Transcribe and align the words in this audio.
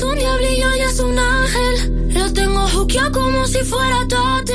es 0.00 0.06
un 0.06 0.18
diablillo 0.18 0.76
y 0.76 0.80
es 0.80 1.00
un 1.00 1.18
ángel. 1.18 2.14
Lo 2.14 2.32
tengo 2.32 2.66
juqueado 2.68 3.12
como 3.12 3.46
si 3.46 3.58
fuera 3.58 3.98
tate. 4.08 4.54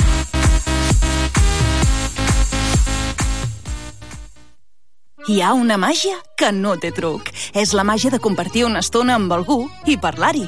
Hi 5.29 5.37
ha 5.45 5.51
una 5.53 5.75
màgia 5.77 6.15
que 6.33 6.49
no 6.49 6.71
té 6.81 6.89
truc. 6.97 7.27
És 7.53 7.75
la 7.77 7.83
màgia 7.85 8.09
de 8.09 8.17
compartir 8.19 8.63
una 8.65 8.79
estona 8.81 9.19
amb 9.19 9.29
algú 9.35 9.67
i 9.85 9.93
parlar-hi. 10.01 10.47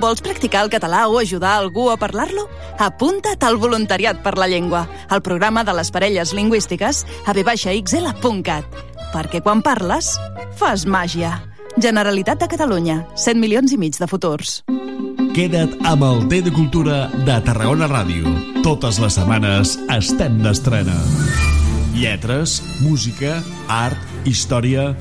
Vols 0.00 0.22
practicar 0.24 0.62
el 0.64 0.70
català 0.72 1.02
o 1.12 1.18
ajudar 1.20 1.58
algú 1.58 1.90
a 1.92 1.98
parlar-lo? 2.00 2.46
Apunta't 2.80 3.44
al 3.44 3.58
Voluntariat 3.60 4.22
per 4.24 4.38
la 4.40 4.48
Llengua, 4.48 4.86
al 5.10 5.20
programa 5.20 5.64
de 5.64 5.74
les 5.76 5.90
parelles 5.92 6.32
lingüístiques 6.32 7.04
a 7.26 7.34
vxl.cat. 7.36 8.80
Perquè 9.12 9.42
quan 9.44 9.60
parles, 9.60 10.14
fas 10.56 10.86
màgia. 10.88 11.42
Generalitat 11.76 12.40
de 12.40 12.48
Catalunya, 12.48 13.02
7 13.14 13.36
milions 13.36 13.76
i 13.76 13.78
mig 13.78 14.00
de 14.00 14.08
futurs. 14.08 14.62
Queda't 15.34 15.76
amb 15.84 16.06
el 16.06 16.24
T 16.30 16.40
de 16.46 16.54
Cultura 16.54 17.10
de 17.12 17.36
Tarragona 17.44 17.90
Ràdio. 17.92 18.32
Totes 18.64 19.02
les 19.02 19.20
setmanes 19.20 19.76
estem 19.92 20.40
d'estrena. 20.40 20.96
Lletres, 21.94 22.62
música, 22.80 23.36
art, 23.68 24.13
història... 24.24 24.92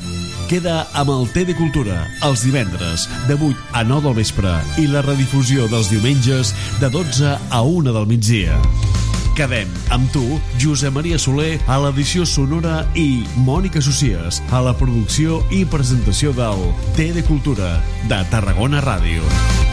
Queda 0.43 0.83
amb 0.99 1.09
el 1.09 1.23
T 1.31 1.45
de 1.47 1.53
Cultura 1.57 2.01
els 2.27 2.43
divendres 2.45 3.07
de 3.29 3.37
8 3.39 3.71
a 3.79 3.81
9 3.87 4.03
del 4.09 4.17
vespre 4.19 4.51
i 4.77 4.85
la 4.91 5.01
redifusió 5.01 5.69
dels 5.71 5.89
diumenges 5.89 6.51
de 6.83 6.91
12 6.93 7.31
a 7.31 7.61
1 7.63 7.95
del 7.95 8.05
migdia. 8.11 8.59
Quedem 9.33 9.71
amb 9.95 10.11
tu, 10.13 10.21
Josep 10.61 10.93
Maria 10.93 11.17
Soler, 11.17 11.55
a 11.65 11.79
l'edició 11.81 12.27
sonora 12.29 12.83
i 12.93 13.23
Mònica 13.47 13.81
Socies, 13.81 14.43
a 14.53 14.61
la 14.61 14.75
producció 14.77 15.41
i 15.49 15.63
presentació 15.65 16.35
del 16.37 16.67
T 16.93 17.09
de 17.17 17.25
Cultura 17.25 17.79
de 18.11 18.21
Tarragona 18.29 18.83
Ràdio. 18.85 19.72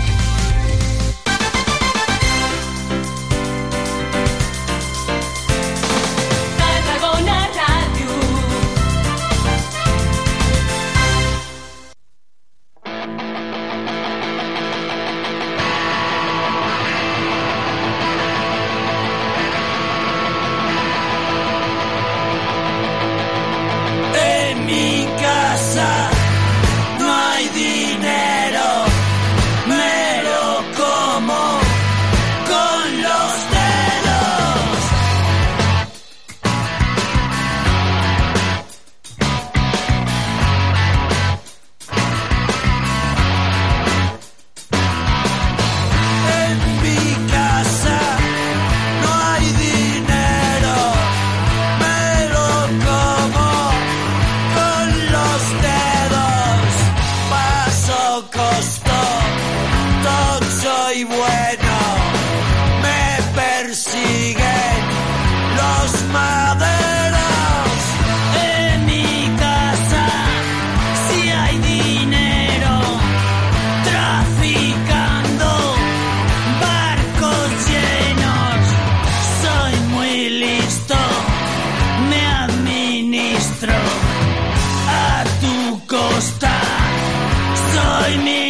join 88.10 88.24
me. 88.24 88.49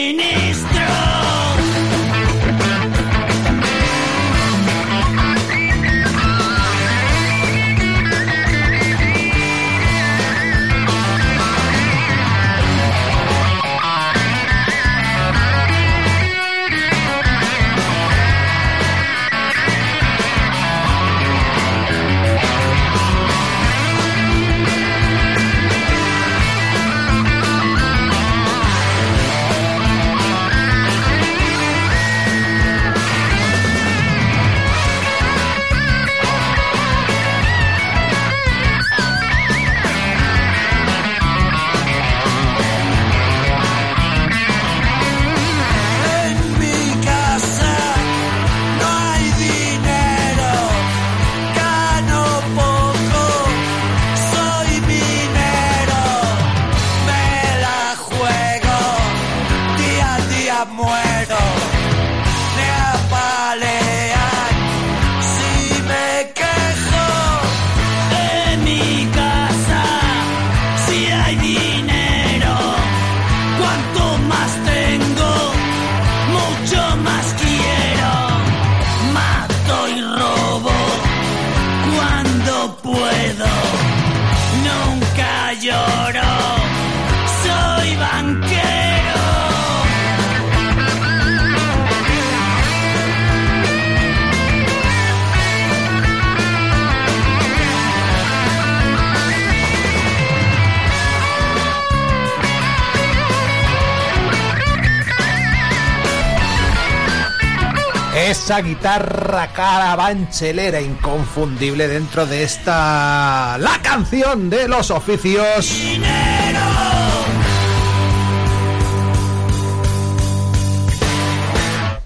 Esa 108.51 108.63
guitarra 108.63 109.53
carabanchelera 109.53 110.81
inconfundible 110.81 111.87
dentro 111.87 112.27
de 112.27 112.43
esta 112.43 113.57
la 113.61 113.81
canción 113.81 114.51
de 114.51 114.67
los 114.67 114.91
oficios. 114.91 115.73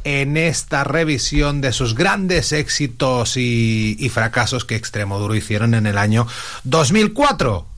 En 0.04 0.36
esta 0.36 0.84
revisión 0.84 1.62
de 1.62 1.72
sus 1.72 1.94
grandes 1.94 2.52
éxitos 2.52 3.38
y, 3.38 3.96
y 3.98 4.10
fracasos 4.10 4.66
que 4.66 4.76
Extremoduro 4.76 5.34
hicieron 5.34 5.72
en 5.72 5.86
el 5.86 5.96
año 5.96 6.26
2004. 6.64 7.73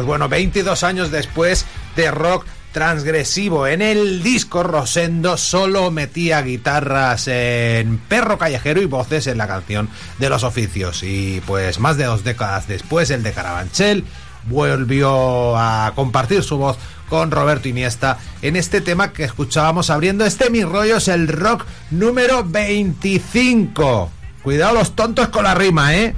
Pues 0.00 0.06
bueno, 0.06 0.30
22 0.30 0.82
años 0.82 1.10
después 1.10 1.66
de 1.94 2.10
rock 2.10 2.46
transgresivo. 2.72 3.66
En 3.66 3.82
el 3.82 4.22
disco 4.22 4.62
Rosendo 4.62 5.36
solo 5.36 5.90
metía 5.90 6.40
guitarras 6.40 7.28
en 7.28 7.98
perro 7.98 8.38
callejero 8.38 8.80
y 8.80 8.86
voces 8.86 9.26
en 9.26 9.36
la 9.36 9.46
canción 9.46 9.90
de 10.18 10.30
los 10.30 10.42
oficios. 10.42 11.02
Y 11.02 11.42
pues 11.46 11.80
más 11.80 11.98
de 11.98 12.04
dos 12.04 12.24
décadas 12.24 12.66
después, 12.66 13.10
el 13.10 13.22
de 13.22 13.32
Carabanchel 13.32 14.06
volvió 14.46 15.54
a 15.58 15.92
compartir 15.94 16.42
su 16.44 16.56
voz 16.56 16.78
con 17.10 17.30
Roberto 17.30 17.68
Iniesta 17.68 18.16
en 18.40 18.56
este 18.56 18.80
tema 18.80 19.12
que 19.12 19.24
escuchábamos 19.24 19.90
abriendo 19.90 20.24
este 20.24 20.48
Mi 20.48 20.64
Rollo 20.64 20.96
es 20.96 21.08
el 21.08 21.28
rock 21.28 21.66
número 21.90 22.42
25. 22.42 24.10
Cuidado 24.42 24.72
los 24.72 24.96
tontos 24.96 25.28
con 25.28 25.44
la 25.44 25.54
rima, 25.54 25.94
¿eh? 25.94 26.14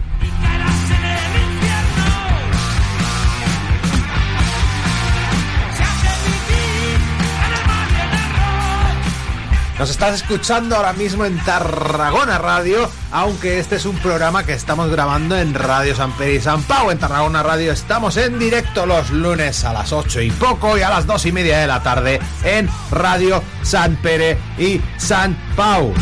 Nos 9.83 9.91
estás 9.91 10.15
escuchando 10.15 10.77
ahora 10.77 10.93
mismo 10.93 11.25
en 11.25 11.37
Tarragona 11.45 12.39
Radio, 12.39 12.89
aunque 13.11 13.59
este 13.59 13.75
es 13.75 13.85
un 13.85 13.97
programa 13.97 14.47
que 14.47 14.53
estamos 14.53 14.89
grabando 14.89 15.37
en 15.37 15.55
Radio 15.55 15.97
San 15.97 16.13
Pere 16.13 16.37
y 16.37 16.41
San 16.41 16.63
Pau. 16.63 16.93
En 16.93 17.01
Tarragona 17.01 17.43
Radio 17.43 17.73
estamos 17.73 18.17
en 18.17 18.39
directo 18.39 18.87
los 18.87 19.11
lunes 19.11 19.65
a 19.65 19.73
las 19.73 19.93
8 19.93 20.21
y 20.21 20.31
poco 20.31 20.79
y 20.79 20.83
a 20.83 20.89
las 20.89 21.05
2 21.09 21.27
y 21.27 21.33
media 21.33 21.59
de 21.59 21.67
la 21.67 21.83
tarde 21.83 22.21
en 22.45 22.71
Radio 22.93 23.43
San 23.65 23.97
Pere 23.97 24.39
y 24.57 24.81
San 24.99 25.37
Pau. 25.57 25.93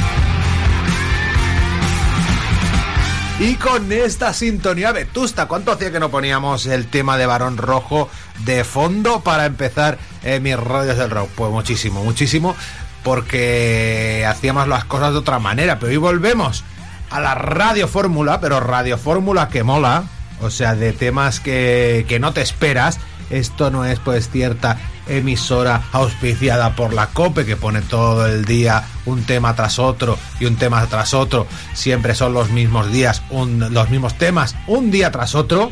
Y 3.41 3.55
con 3.55 3.91
esta 3.91 4.35
sintonía 4.35 4.93
vetusta, 4.93 5.49
¿cuánto 5.49 5.73
hacía 5.73 5.91
que 5.91 5.99
no 5.99 6.11
poníamos 6.11 6.67
el 6.67 6.88
tema 6.88 7.17
de 7.17 7.25
Barón 7.25 7.56
Rojo 7.56 8.11
de 8.44 8.65
fondo 8.65 9.23
para 9.23 9.47
empezar 9.47 9.97
eh, 10.23 10.41
mis 10.41 10.59
rollos 10.59 10.99
del 10.99 11.09
rock? 11.09 11.31
Pues 11.37 11.50
muchísimo, 11.50 12.05
muchísimo 12.05 12.55
porque 13.02 14.26
hacíamos 14.29 14.69
las 14.69 14.85
cosas 14.85 15.12
de 15.12 15.19
otra 15.19 15.38
manera. 15.38 15.79
Pero 15.79 15.91
hoy 15.91 15.97
volvemos 15.97 16.64
a 17.11 17.20
la 17.20 17.35
radio 17.35 17.88
fórmula, 17.88 18.41
pero 18.41 18.61
radio 18.61 18.99
fórmula 18.99 19.49
que 19.49 19.62
mola, 19.62 20.05
o 20.41 20.50
sea, 20.50 20.75
de 20.75 20.93
temas 20.93 21.41
que, 21.41 22.05
que 22.08 22.19
no 22.19 22.32
te 22.32 22.43
esperas. 22.43 22.99
Esto 23.31 23.70
no 23.70 23.85
es 23.85 24.00
pues 24.00 24.29
cierta 24.29 24.76
emisora 25.06 25.82
auspiciada 25.93 26.75
por 26.76 26.93
la 26.93 27.08
COPE 27.08 27.44
que 27.44 27.56
pone 27.56 27.81
todo 27.82 28.26
el 28.26 28.44
día 28.44 28.85
un 29.06 29.25
tema 29.25 29.55
tras 29.55 29.79
otro 29.79 30.19
y 30.38 30.47
un 30.47 30.56
tema 30.56 30.85
tras 30.87 31.14
otro. 31.14 31.47
Siempre 31.75 32.14
son 32.14 32.32
los 32.32 32.50
mismos 32.50 32.91
días, 32.91 33.23
un, 33.31 33.73
los 33.73 33.91
mismos 33.91 34.17
temas, 34.19 34.55
un 34.67 34.91
día 34.91 35.11
tras 35.11 35.35
otro. 35.35 35.70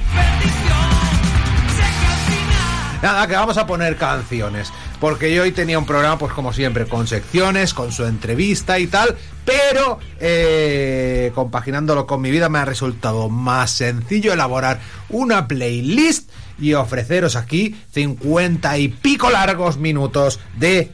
Nada, 3.03 3.29
que 3.29 3.35
vamos 3.35 3.57
a 3.57 3.67
poner 3.67 3.97
canciones. 3.97 4.73
Porque 5.01 5.33
yo 5.33 5.43
hoy 5.43 5.53
tenía 5.53 5.79
un 5.79 5.87
programa, 5.87 6.19
pues 6.19 6.33
como 6.33 6.53
siempre, 6.53 6.87
con 6.87 7.07
secciones, 7.07 7.73
con 7.75 7.93
su 7.93 8.05
entrevista 8.05 8.79
y 8.79 8.87
tal. 8.89 9.17
Pero 9.45 9.99
eh, 10.21 11.33
compaginándolo 11.35 12.07
con 12.07 12.21
mi 12.21 12.31
vida 12.31 12.49
me 12.49 12.59
ha 12.59 12.65
resultado 12.65 13.29
más 13.29 13.71
sencillo 13.71 14.33
elaborar 14.33 14.81
una 15.09 15.49
playlist 15.49 16.31
y 16.59 16.75
ofreceros 16.75 17.37
aquí 17.37 17.77
50 17.93 18.79
y 18.79 18.89
pico 18.89 19.31
largos 19.31 19.79
minutos 19.79 20.41
de 20.57 20.93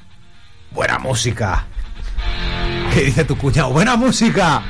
buena 0.70 0.98
música. 0.98 1.66
¿Qué 2.92 3.00
dice 3.02 3.24
tu 3.24 3.36
cuñado? 3.36 3.70
¡Buena 3.70 3.96
música! 3.96 4.62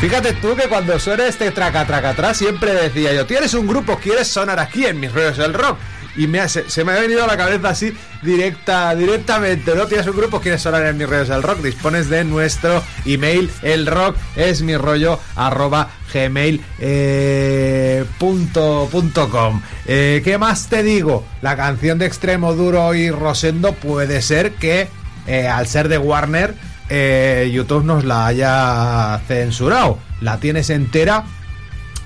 Fíjate 0.00 0.32
tú 0.34 0.54
que 0.54 0.68
cuando 0.68 0.96
suena 1.00 1.26
este 1.26 1.50
traca 1.50 1.84
traca 1.84 2.10
atrás 2.10 2.36
siempre 2.36 2.72
decía 2.72 3.12
yo, 3.12 3.26
tienes 3.26 3.52
un 3.54 3.66
grupo, 3.66 3.98
quieres 3.98 4.28
sonar 4.28 4.60
aquí 4.60 4.86
en 4.86 5.00
mis 5.00 5.12
rollos 5.12 5.36
del 5.36 5.52
rock. 5.54 5.76
Y 6.16 6.26
me 6.26 6.40
ha- 6.40 6.48
se, 6.48 6.84
me 6.84 6.92
ha 6.92 7.00
venido 7.00 7.22
a 7.22 7.26
la 7.28 7.36
cabeza 7.36 7.68
así 7.68 7.92
directa, 8.22 8.94
directamente, 8.94 9.72
¿no? 9.74 9.86
Tienes 9.86 10.06
un 10.06 10.16
grupo, 10.16 10.40
quieres 10.40 10.62
sonar 10.62 10.84
en 10.86 10.96
mis 10.96 11.08
rollos 11.08 11.28
del 11.28 11.42
rock. 11.42 11.58
Dispones 11.62 12.08
de 12.08 12.24
nuestro 12.24 12.82
email, 13.06 13.50
el 13.62 13.86
rock 13.86 14.16
es 14.36 14.62
mi 14.62 14.76
rollo, 14.76 15.18
arroba 15.36 15.90
gmail 16.12 16.64
eh, 16.80 18.04
punto, 18.18 18.88
punto. 18.90 19.60
Eh, 19.86 20.20
¿Qué 20.24 20.38
más 20.38 20.68
te 20.68 20.82
digo? 20.82 21.24
La 21.42 21.56
canción 21.56 21.98
de 21.98 22.06
Extremo 22.06 22.54
Duro 22.54 22.94
y 22.94 23.10
Rosendo 23.10 23.74
puede 23.74 24.22
ser 24.22 24.52
que 24.52 24.88
eh, 25.26 25.46
al 25.48 25.66
ser 25.68 25.88
de 25.88 25.98
Warner, 25.98 26.54
eh, 26.88 27.50
YouTube 27.52 27.84
nos 27.84 28.04
la 28.04 28.26
haya 28.26 29.20
censurado. 29.26 29.98
La 30.20 30.38
tienes 30.38 30.70
entera 30.70 31.24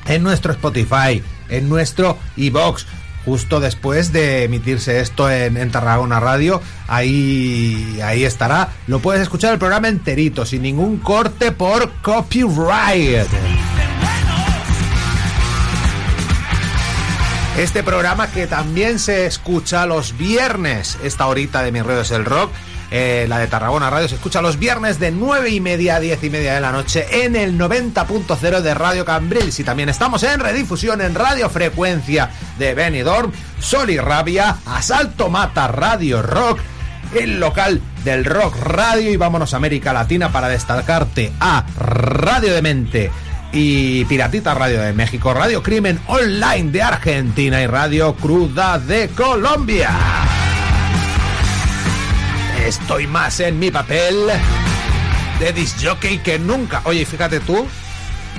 en 0.07 0.23
nuestro 0.23 0.53
Spotify, 0.53 1.23
en 1.49 1.69
nuestro 1.69 2.19
iBox. 2.37 2.87
Justo 3.25 3.61
después 3.61 4.13
de 4.13 4.45
emitirse 4.45 4.99
esto 5.01 5.31
en, 5.31 5.57
en 5.57 5.71
Tarragona 5.71 6.19
Radio, 6.19 6.61
ahí, 6.89 8.01
ahí 8.03 8.25
estará. 8.25 8.71
Lo 8.89 8.99
puedes 8.99 9.23
escuchar 9.23 9.53
el 9.53 9.61
programa 9.61 9.87
enterito, 9.87 10.45
sin 10.45 10.63
ningún 10.63 10.97
corte 10.99 11.53
por 11.53 11.93
copyright. 12.03 13.29
Este 17.59 17.83
programa 17.83 18.29
que 18.29 18.47
también 18.47 18.99
se 18.99 19.27
escucha 19.27 19.85
los 19.85 20.17
viernes, 20.17 20.99
esta 21.05 21.27
horita 21.27 21.63
de 21.63 21.71
mis 21.71 21.85
redes 21.85 22.11
el 22.11 22.25
rock, 22.25 22.51
eh, 22.95 23.25
la 23.27 23.39
de 23.39 23.47
Tarragona 23.47 23.89
Radio, 23.89 24.07
se 24.07 24.17
escucha 24.17 24.43
los 24.43 24.59
viernes 24.59 25.01
de 25.01 25.11
9 25.11 25.49
y 25.49 25.61
media 25.61 25.97
a 25.97 26.01
10 26.01 26.25
y 26.25 26.31
media 26.31 26.55
de 26.55 26.61
la 26.61 26.73
noche 26.73 27.25
en 27.25 27.37
el 27.37 27.59
90.0 27.59 28.61
de 28.61 28.75
Radio 28.75 29.07
Cambrils. 29.07 29.59
Y 29.59 29.65
también 29.65 29.89
estamos 29.89 30.23
en 30.25 30.41
redifusión 30.41 31.01
en 31.01 31.15
Radio 31.15 31.49
Frecuencia 31.49 32.29
de 32.59 32.75
Benidorm, 32.75 33.33
Sol 33.59 33.89
y 33.89 33.97
Rabia, 33.97 34.59
Asalto 34.67 35.31
Mata 35.31 35.69
Radio 35.69 36.21
Rock, 36.21 36.61
el 37.15 37.41
local 37.41 37.81
del 38.05 38.27
Rock 38.27 38.57
Radio 38.63 39.11
y 39.11 39.17
vámonos 39.17 39.55
a 39.55 39.57
América 39.57 39.95
Latina 39.95 40.31
para 40.31 40.49
destacarte 40.49 41.33
a 41.41 41.65
Radio 41.75 42.53
Demente 42.53 43.11
y 43.53 44.05
Piratita 44.05 44.53
Radio 44.53 44.83
de 44.83 44.93
México, 44.93 45.33
Radio 45.33 45.63
Crimen 45.63 45.99
Online 46.09 46.71
de 46.71 46.83
Argentina 46.83 47.63
y 47.63 47.67
Radio 47.67 48.15
Cruda 48.17 48.79
de 48.79 49.09
Colombia. 49.09 50.32
Estoy 52.67 53.09
más 53.09 53.41
en 53.41 53.59
mi 53.59 53.73
papel 53.73 54.15
de 55.41 55.53
disjockey 55.53 56.19
que 56.19 56.39
nunca. 56.39 56.81
Oye, 56.85 57.05
fíjate 57.05 57.41
tú, 57.41 57.67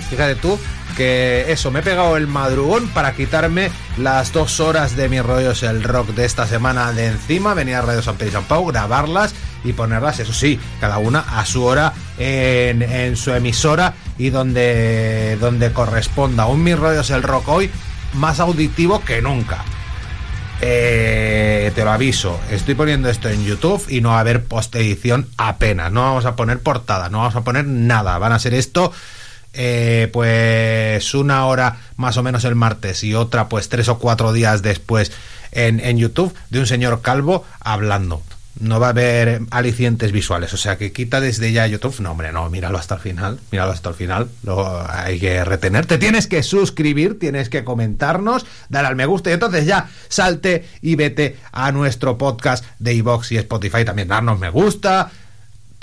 fíjate 0.10 0.36
tú 0.36 0.58
que 0.96 1.52
eso, 1.52 1.72
me 1.72 1.80
he 1.80 1.84
pegado 1.84 2.16
el 2.16 2.28
madrugón 2.28 2.88
para 2.90 3.14
quitarme 3.14 3.70
las 3.98 4.32
dos 4.32 4.62
horas 4.62 4.96
de 4.96 5.10
mis 5.10 5.24
rollos 5.24 5.62
el 5.64 5.84
rock 5.84 6.10
de 6.10 6.24
esta 6.24 6.48
semana 6.48 6.94
de 6.94 7.08
encima, 7.08 7.54
venir 7.54 7.76
a 7.76 7.82
Radio 7.82 8.02
San 8.02 8.16
Pedro 8.16 8.34
San 8.34 8.44
Pau, 8.46 8.66
grabarlas 8.66 9.36
y 9.66 9.74
ponerlas, 9.74 10.20
eso 10.20 10.34
sí, 10.34 10.58
cada 10.80 11.00
una 11.00 11.20
a 11.20 11.46
su 11.46 11.64
hora 11.64 11.94
en, 12.18 12.82
en 12.82 13.18
su 13.18 13.34
emisora 13.34 13.94
y 14.18 14.30
donde, 14.30 15.38
donde 15.42 15.74
corresponda. 15.74 16.46
Un 16.46 16.64
mis 16.64 16.80
rollos 16.80 17.10
el 17.10 17.24
rock 17.24 17.50
hoy 17.50 17.70
más 18.14 18.40
auditivo 18.40 19.04
que 19.04 19.22
nunca. 19.22 19.66
Eh, 20.66 21.74
te 21.76 21.84
lo 21.84 21.92
aviso, 21.92 22.40
estoy 22.50 22.74
poniendo 22.74 23.10
esto 23.10 23.28
en 23.28 23.44
YouTube 23.44 23.86
y 23.90 24.00
no 24.00 24.10
va 24.10 24.18
a 24.18 24.22
haber 24.22 24.46
postedición 24.46 25.28
apenas. 25.36 25.92
No 25.92 26.04
vamos 26.04 26.26
a 26.26 26.38
poner 26.38 26.60
portada, 26.62 27.10
no 27.10 27.18
vamos 27.18 27.36
a 27.36 27.42
poner 27.42 27.66
nada. 27.66 28.18
Van 28.18 28.32
a 28.32 28.40
ser 28.40 28.54
esto, 28.54 28.94
eh, 29.52 30.10
pues 30.14 31.14
una 31.16 31.46
hora 31.48 31.80
más 31.98 32.16
o 32.16 32.24
menos 32.24 32.46
el 32.46 32.56
martes 32.56 33.04
y 33.04 33.14
otra, 33.14 33.50
pues 33.50 33.68
tres 33.68 33.90
o 33.90 34.00
cuatro 34.00 34.32
días 34.32 34.62
después 34.62 35.12
en, 35.52 35.82
en 35.82 35.98
YouTube 35.98 36.34
de 36.50 36.62
un 36.62 36.66
señor 36.66 37.02
calvo 37.02 37.46
hablando. 37.60 38.24
No 38.64 38.80
va 38.80 38.88
a 38.88 38.90
haber 38.92 39.42
alicientes 39.52 40.12
visuales. 40.12 40.54
O 40.54 40.58
sea 40.58 40.78
que 40.78 40.92
quita 40.92 41.20
desde 41.20 41.52
ya 41.52 41.68
YouTube. 41.68 42.00
No, 42.00 42.12
hombre, 42.12 42.32
no, 42.32 42.50
míralo 42.50 42.78
hasta 42.78 42.96
el 42.96 43.02
final. 43.02 43.40
Míralo 43.52 43.72
hasta 43.72 43.90
el 43.90 43.96
final. 43.96 44.30
Lo 44.44 44.90
hay 44.90 45.20
que 45.20 45.44
retener. 45.44 45.86
Te 45.86 45.98
tienes 45.98 46.28
que 46.28 46.44
suscribir, 46.44 47.20
tienes 47.20 47.50
que 47.50 47.64
comentarnos, 47.64 48.46
dar 48.70 48.86
al 48.86 48.96
me 48.96 49.06
gusta 49.06 49.30
y 49.30 49.34
entonces 49.34 49.66
ya 49.66 49.90
salte 50.08 50.66
y 50.82 50.96
vete 50.96 51.38
a 51.52 51.72
nuestro 51.72 52.18
podcast 52.18 52.66
de 52.80 52.94
iVox 52.94 53.32
y 53.34 53.38
Spotify. 53.38 53.86
También 53.86 54.08
darnos 54.08 54.40
me 54.40 54.50
gusta. 54.50 55.12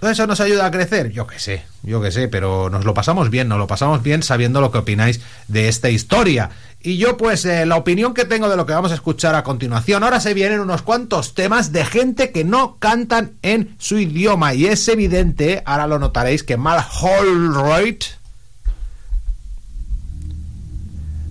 Todo 0.01 0.11
eso 0.11 0.27
nos 0.27 0.41
ayuda 0.41 0.65
a 0.65 0.71
crecer. 0.71 1.11
Yo 1.11 1.27
qué 1.27 1.39
sé, 1.39 1.63
yo 1.83 2.01
qué 2.01 2.11
sé, 2.11 2.29
pero 2.29 2.71
nos 2.71 2.87
lo 2.87 2.95
pasamos 2.95 3.29
bien, 3.29 3.49
nos 3.49 3.59
lo 3.59 3.67
pasamos 3.67 4.03
bien 4.03 4.23
sabiendo 4.23 4.63
lo 4.63 4.73
que 4.73 4.79
opináis 4.79 5.21
de 5.47 5.69
esta 5.69 5.91
historia. 5.91 6.49
Y 6.81 6.97
yo, 6.97 7.19
pues, 7.19 7.45
eh, 7.45 7.67
la 7.67 7.77
opinión 7.77 8.15
que 8.15 8.25
tengo 8.25 8.49
de 8.49 8.57
lo 8.57 8.65
que 8.65 8.73
vamos 8.73 8.93
a 8.93 8.95
escuchar 8.95 9.35
a 9.35 9.43
continuación. 9.43 10.03
Ahora 10.03 10.19
se 10.19 10.33
vienen 10.33 10.61
unos 10.61 10.81
cuantos 10.81 11.35
temas 11.35 11.71
de 11.73 11.85
gente 11.85 12.33
que 12.33 12.45
no 12.45 12.79
cantan 12.79 13.33
en 13.43 13.77
su 13.79 13.99
idioma. 13.99 14.55
Y 14.55 14.69
es 14.69 14.89
evidente, 14.89 15.63
ahora 15.67 15.87
lo 15.87 15.99
notaréis, 15.99 16.45
que 16.45 16.57
Mal 16.57 16.83
Holroyd, 17.03 18.03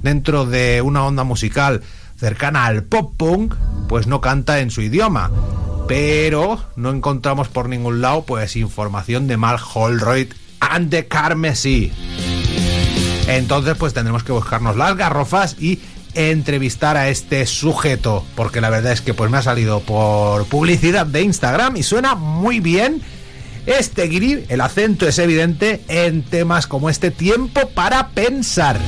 dentro 0.04 0.46
de 0.46 0.84
una 0.84 1.04
onda 1.06 1.24
musical 1.24 1.82
cercana 2.20 2.66
al 2.66 2.84
pop 2.84 3.14
punk, 3.16 3.56
pues 3.88 4.08
no 4.08 4.22
canta 4.22 4.60
en 4.60 4.72
su 4.72 4.82
idioma. 4.82 5.32
Pero 5.88 6.64
no 6.76 6.92
encontramos 6.92 7.48
por 7.48 7.70
ningún 7.70 8.02
lado, 8.02 8.24
pues, 8.24 8.56
información 8.56 9.28
de 9.28 9.38
Mal 9.38 9.58
Holroyd 9.74 10.34
and 10.60 10.92
the 10.92 11.08
Carmesí. 11.08 11.92
Entonces, 13.28 13.76
pues 13.78 13.94
tendremos 13.94 14.24
que 14.24 14.32
buscarnos 14.32 14.76
las 14.76 14.96
garrofas 14.98 15.56
y 15.60 15.80
entrevistar 16.14 16.98
a 16.98 17.10
este 17.10 17.46
sujeto, 17.46 18.26
porque 18.36 18.62
la 18.62 18.70
verdad 18.70 18.92
es 18.92 19.02
que 19.02 19.14
pues 19.14 19.30
me 19.30 19.38
ha 19.38 19.44
salido 19.44 19.80
por 19.82 20.46
publicidad 20.46 21.06
de 21.06 21.22
Instagram 21.22 21.78
y 21.78 21.84
suena 21.84 22.16
muy 22.16 22.60
bien. 22.60 23.02
Este 23.66 24.04
guiri, 24.04 24.46
el 24.50 24.62
acento 24.62 25.08
es 25.08 25.20
evidente 25.20 25.82
en 25.88 26.24
temas 26.24 26.66
como 26.66 26.90
este 26.90 27.12
tiempo 27.12 27.70
para 27.70 28.10
pensar. 28.10 28.80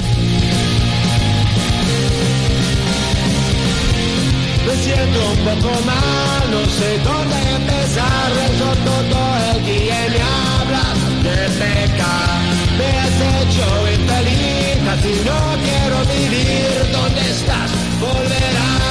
Siento 4.82 5.20
un 5.32 5.38
poco 5.46 5.72
mal, 5.86 6.52
no 6.52 6.66
sé 6.66 6.98
dónde 7.00 7.38
empezar. 7.56 8.26
Rezo 8.40 8.70
todo 8.90 9.20
el 9.52 9.66
día 9.66 9.98
y 10.06 10.10
me 10.10 10.22
hablas 10.22 10.98
de 11.26 11.38
pecar. 11.60 12.40
Me 12.78 12.90
has 13.02 13.18
hecho 13.34 13.66
infeliz, 13.98 14.80
así 14.94 15.14
no 15.30 15.40
quiero 15.66 15.98
vivir. 16.14 16.72
¿Dónde 16.92 17.22
estás? 17.22 17.72
Volverás. 18.00 18.82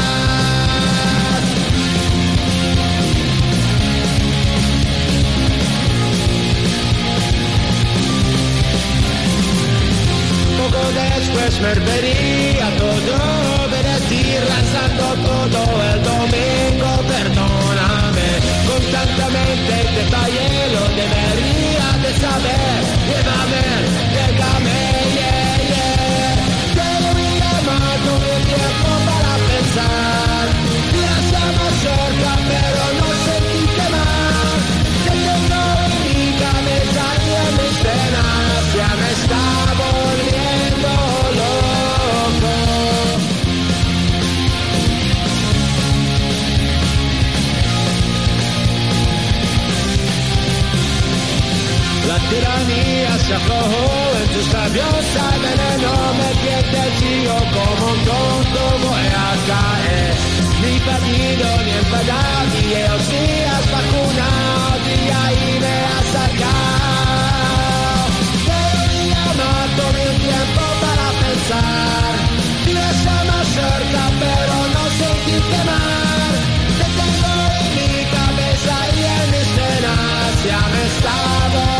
Poco 10.58 10.82
después 10.94 11.60
me 11.60 11.74
vería 11.74 12.76
todo 12.78 13.59
obedecer, 14.10 14.48
lanzando 14.48 15.04
todo 15.28 15.82
el 15.92 16.02
domingo. 16.02 16.90
Perdóname, 17.06 18.28
constantemente 18.66 19.74
te 19.94 20.02
fallé, 20.10 20.48
lo 20.74 20.84
debería 21.00 21.88
de 22.02 22.10
saber. 22.20 22.80
Llévame, 23.08 23.64
déjame, 24.16 24.78
yeah, 25.16 25.54
yeah. 25.70 26.34
Te 26.76 26.88
voy 27.04 27.22
a 27.22 27.38
llamar 27.40 27.96
todo 28.06 28.28
el 28.36 28.44
tiempo 28.44 28.90
para 29.08 29.32
pensar. 29.48 30.44
Ya 31.00 31.12
estamos 31.22 31.72
tiranía 52.30 53.18
se 53.18 53.34
aflojó 53.34 53.84
en 54.22 54.28
tus 54.34 54.46
labios 54.52 55.04
al 55.26 55.38
veneno 55.46 55.92
me 56.18 56.30
pierde 56.42 56.82
tío 57.00 57.36
como 57.54 57.84
un 57.92 58.00
tonto 58.08 58.62
voy 58.86 59.06
a 59.26 59.30
caer. 59.50 60.14
Ni 60.62 60.74
perdido 60.88 61.48
ni 61.64 61.72
enfadado 61.82 62.42
ni 62.52 62.62
ellos 62.80 63.04
días 63.10 63.64
vacunado 63.74 64.84
y 64.86 65.10
ahí 65.22 65.46
me 65.64 65.76
has 65.92 66.06
sacado. 66.16 67.50
Te 68.46 68.60
llamar 69.10 69.68
todo 69.78 69.98
el 70.06 70.14
tiempo 70.28 70.62
para 70.84 71.06
pensar. 71.22 72.12
Tienes 72.64 72.98
más 73.28 73.46
cerca 73.58 74.02
pero 74.22 74.54
no 74.74 74.84
sentí 75.00 75.36
quemar 75.50 76.20
te 76.78 76.86
tengo 76.98 77.32
en 77.60 77.70
mi 77.76 77.92
cabeza 78.16 78.74
y 78.96 79.02
en 79.18 79.26
mis 79.32 79.48
penas 79.56 80.44
ya 80.46 80.60
me 80.72 80.82
está 80.86 81.79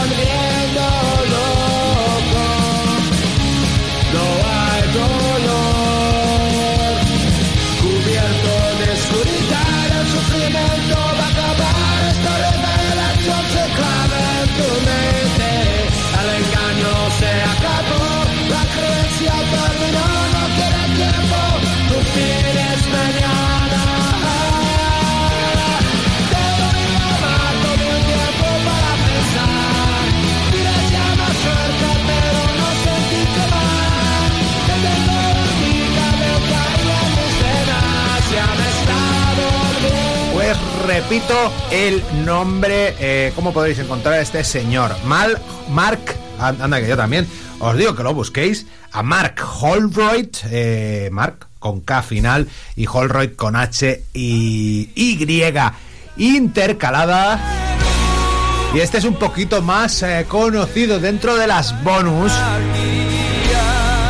repito 41.00 41.34
el 41.70 42.02
nombre, 42.26 42.94
eh, 43.00 43.32
¿cómo 43.34 43.52
podéis 43.54 43.78
encontrar 43.78 44.14
a 44.14 44.20
este 44.20 44.44
señor? 44.44 44.94
Mal, 45.04 45.38
Mark, 45.70 46.00
and- 46.38 46.60
anda 46.60 46.78
que 46.80 46.88
yo 46.88 46.96
también, 46.96 47.26
os 47.58 47.76
digo 47.76 47.94
que 47.94 48.02
lo 48.02 48.12
busquéis, 48.12 48.66
a 48.92 49.02
Mark 49.02 49.36
Holroyd, 49.60 50.28
eh, 50.50 51.08
Mark 51.10 51.46
con 51.58 51.80
K 51.80 52.02
final 52.02 52.48
y 52.76 52.86
Holroyd 52.86 53.30
con 53.36 53.56
H 53.56 54.02
y 54.12 54.90
Y 54.96 56.36
intercalada. 56.36 57.40
Y 58.74 58.80
este 58.80 58.98
es 58.98 59.04
un 59.04 59.14
poquito 59.14 59.62
más 59.62 60.02
eh, 60.02 60.26
conocido 60.28 61.00
dentro 61.00 61.36
de 61.36 61.46
las 61.46 61.82
bonus 61.82 62.32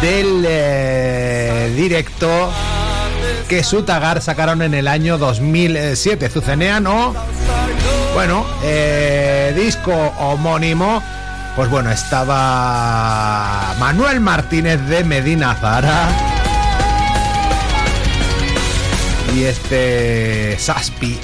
del 0.02 1.76
directo 1.76 2.50
que 3.50 3.64
Sutagar 3.64 4.23
sacaron 4.23 4.62
en 4.62 4.75
el 4.75 4.87
año 4.87 5.19
2007. 5.19 6.28
Zucenean 6.28 6.87
o, 6.87 7.12
bueno, 8.14 8.47
eh, 8.62 9.52
disco 9.57 9.92
homónimo. 9.92 11.02
Pues 11.57 11.69
bueno, 11.69 11.90
estaba 11.90 13.75
Manuel 13.80 14.21
Martínez 14.21 14.80
de 14.87 15.02
Medina 15.02 15.57
Zara. 15.57 16.09
Y 19.35 19.42
este 19.42 20.57
Saspi. 20.57 21.19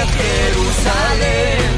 Zurorme 0.00 1.69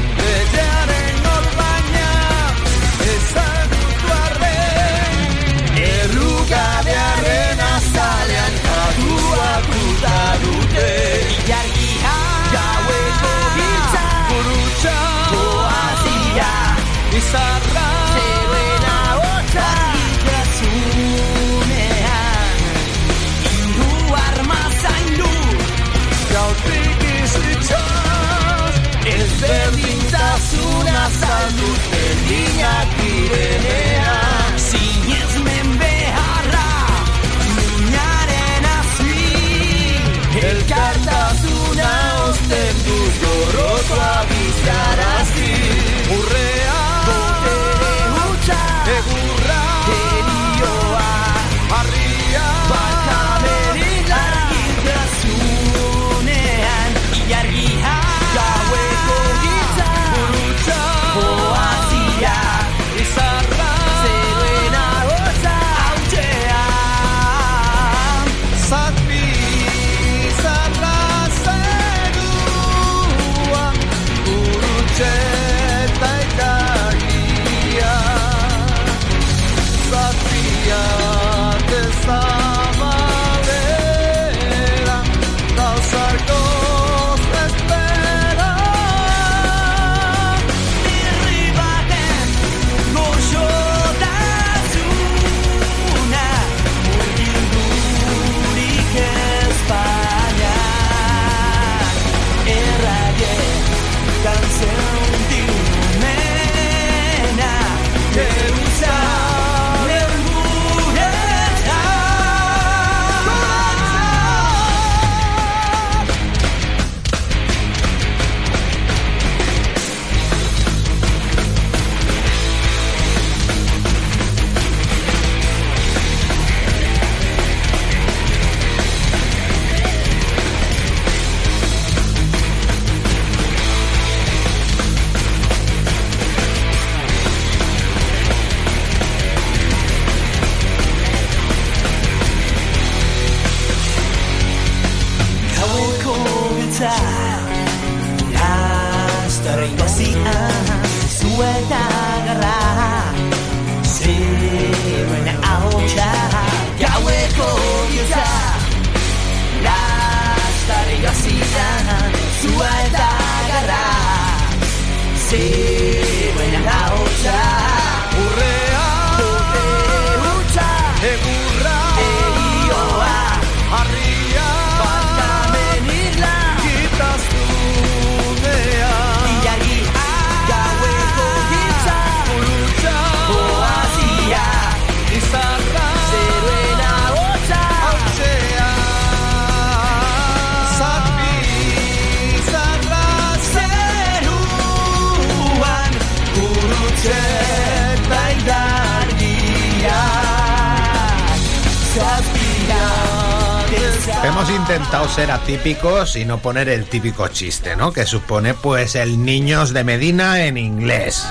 atípicos 205.53 206.15
y 206.15 206.25
no 206.25 206.39
poner 206.39 206.67
el 206.67 206.85
típico 206.85 207.27
chiste, 207.27 207.75
¿no? 207.75 207.93
Que 207.93 208.07
supone 208.07 208.55
pues 208.55 208.95
el 208.95 209.23
niños 209.23 209.71
de 209.71 209.83
Medina 209.83 210.45
en 210.45 210.57
inglés. 210.57 211.23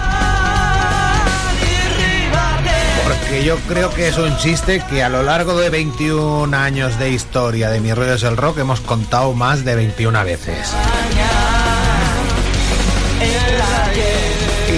Porque 3.02 3.42
yo 3.42 3.56
creo 3.66 3.90
que 3.90 4.06
es 4.06 4.18
un 4.18 4.36
chiste 4.36 4.80
que 4.88 5.02
a 5.02 5.08
lo 5.08 5.24
largo 5.24 5.58
de 5.58 5.70
21 5.70 6.56
años 6.56 7.00
de 7.00 7.10
historia 7.10 7.68
de 7.68 7.80
Mis 7.80 7.96
Rollos 7.96 8.20
del 8.20 8.36
Rock 8.36 8.58
hemos 8.58 8.80
contado 8.80 9.32
más 9.32 9.64
de 9.64 9.74
21 9.74 10.24
veces. 10.24 10.72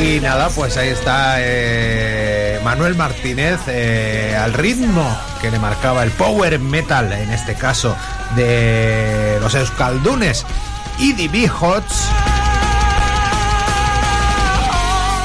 Y 0.02 0.20
nada, 0.20 0.48
pues 0.48 0.78
ahí 0.78 0.88
está 0.88 1.36
eh, 1.40 2.43
Manuel 2.64 2.94
Martínez 2.94 3.60
eh, 3.68 4.34
al 4.34 4.54
ritmo 4.54 5.06
que 5.42 5.50
le 5.50 5.58
marcaba 5.58 6.02
el 6.02 6.10
power 6.10 6.58
metal, 6.58 7.12
en 7.12 7.30
este 7.30 7.54
caso 7.54 7.94
de 8.36 9.36
los 9.42 9.54
Euskaldunes 9.54 10.46
y 10.98 11.12
DB 11.12 11.50
Hots. 11.60 12.08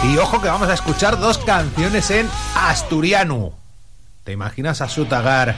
Y 0.03 0.17
ojo 0.17 0.41
que 0.41 0.49
vamos 0.49 0.67
a 0.67 0.73
escuchar 0.73 1.17
dos 1.17 1.37
canciones 1.37 2.11
en 2.11 2.29
asturiano. 2.55 3.53
¿Te 4.25 4.33
imaginas 4.33 4.81
a 4.81 4.89
Sutagar 4.89 5.55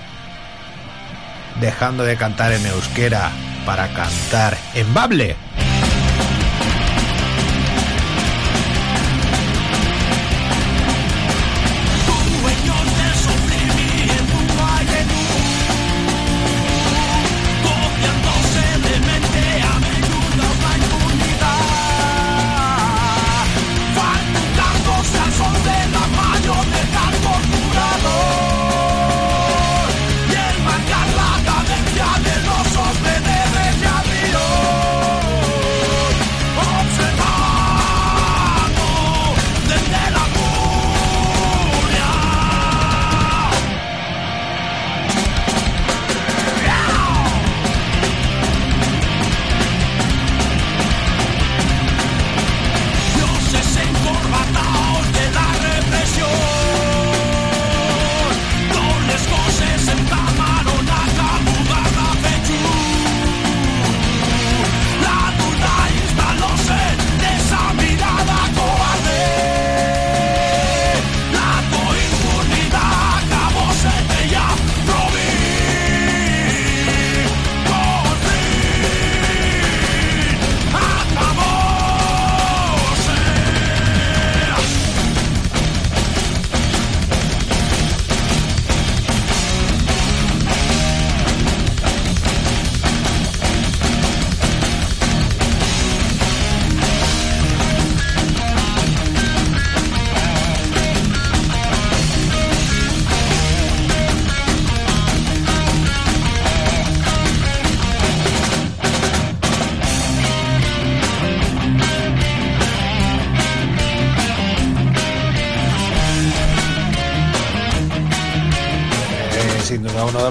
dejando 1.60 2.04
de 2.04 2.16
cantar 2.16 2.52
en 2.52 2.64
euskera 2.68 3.32
para 3.66 3.88
cantar 3.94 4.56
en 4.76 4.94
bable? 4.94 5.36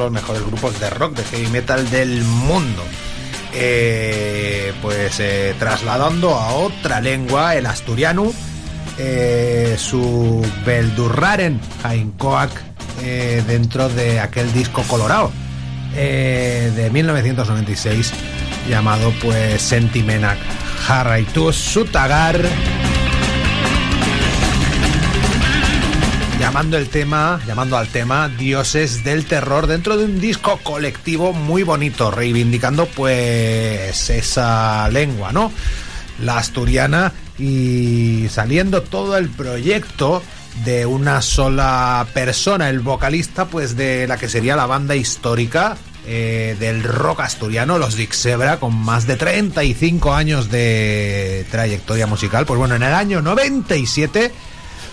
Los 0.01 0.11
mejores 0.11 0.45
grupos 0.45 0.81
de 0.81 0.91
rock, 0.91 1.15
de 1.17 1.25
heavy 1.25 1.47
metal 1.49 1.89
del 1.91 2.23
mundo. 2.25 2.83
Eh, 3.53 4.73
pues 4.81 5.21
eh, 5.21 5.55
trasladando 5.59 6.35
a 6.35 6.55
otra 6.55 7.01
lengua, 7.01 7.55
el 7.57 7.67
asturiano, 7.67 8.33
eh, 8.99 9.77
su 9.79 10.45
Beldurraren 10.65 11.61
Jainkoak 11.83 12.51
eh, 13.03 13.43
dentro 13.47 13.89
de 13.89 14.21
aquel 14.21 14.53
disco 14.53 14.83
colorado 14.83 15.33
de 15.95 16.89
1996 16.93 18.13
llamado 18.69 19.13
pues 19.21 19.61
Sentimenak 19.61 20.39
Harraitus 20.89 21.57
Sutagar 21.57 22.41
llamando 26.41 26.79
el 26.79 26.89
tema, 26.89 27.39
llamando 27.47 27.77
al 27.77 27.89
tema 27.89 28.31
Dioses 28.31 29.05
del 29.05 29.27
Terror 29.27 29.67
dentro 29.67 29.99
de 29.99 30.07
un 30.07 30.21
disco 30.21 30.59
colectivo 30.63 31.35
muy 31.35 31.65
bonito, 31.65 32.11
reivindicando 32.11 32.87
pues 32.87 34.09
esa 34.09 34.89
lengua, 34.89 35.33
¿no? 35.33 35.53
la 36.19 36.39
asturiana 36.39 37.13
y 37.39 38.27
saliendo 38.31 38.83
todo 38.83 39.19
el 39.19 39.29
proyecto 39.29 40.23
de 40.65 40.87
una 40.87 41.21
sola 41.21 42.07
persona, 42.15 42.71
el 42.71 42.81
vocalista 42.81 43.45
pues 43.45 43.77
de 43.77 44.09
la 44.09 44.17
que 44.17 44.31
sería 44.31 44.57
la 44.57 44.65
banda 44.65 44.97
histórica 44.97 45.77
eh, 46.07 46.57
del 46.59 46.83
rock 46.83 47.21
asturiano, 47.21 47.79
los 47.79 47.97
Dixebra, 47.97 48.59
con 48.59 48.75
más 48.75 49.07
de 49.07 49.17
35 49.17 50.15
años 50.15 50.51
de 50.51 51.45
trayectoria 51.51 52.07
musical. 52.07 52.47
Pues 52.47 52.59
bueno, 52.59 52.77
en 52.77 52.83
el 52.83 52.95
año 52.95 53.21
97, 53.21 54.33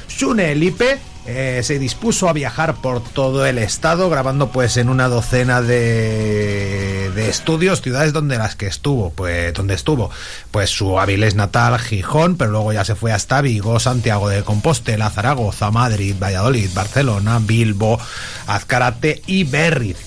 Shune 0.10 0.52
Elipe 0.52 1.00
eh, 1.28 1.62
se 1.62 1.78
dispuso 1.78 2.30
a 2.30 2.34
viajar 2.34 2.76
por 2.76 3.04
todo 3.04 3.46
el 3.46 3.58
estado, 3.58 4.10
grabando 4.10 4.50
pues 4.50 4.78
en 4.78 4.88
una 4.88 5.10
docena 5.10 5.62
de, 5.62 7.12
de 7.14 7.30
estudios, 7.30 7.82
ciudades 7.82 8.14
donde 8.14 8.38
las 8.38 8.56
que 8.56 8.68
estuvo, 8.68 9.12
pues 9.12 9.54
donde 9.54 9.74
estuvo, 9.74 10.10
pues 10.52 10.70
su 10.70 10.98
Avilés 11.00 11.36
natal, 11.36 11.78
Gijón, 11.80 12.38
pero 12.38 12.52
luego 12.52 12.72
ya 12.72 12.86
se 12.86 12.96
fue 12.96 13.12
hasta 13.12 13.42
Vigo, 13.42 13.80
Santiago 13.80 14.30
de 14.30 14.44
Compostela, 14.44 15.10
Zaragoza, 15.10 15.70
Madrid, 15.70 16.16
Valladolid, 16.18 16.70
Barcelona, 16.74 17.40
Bilbo, 17.42 18.00
Azcarate 18.48 19.22
y 19.28 19.44
Berriz. 19.44 19.98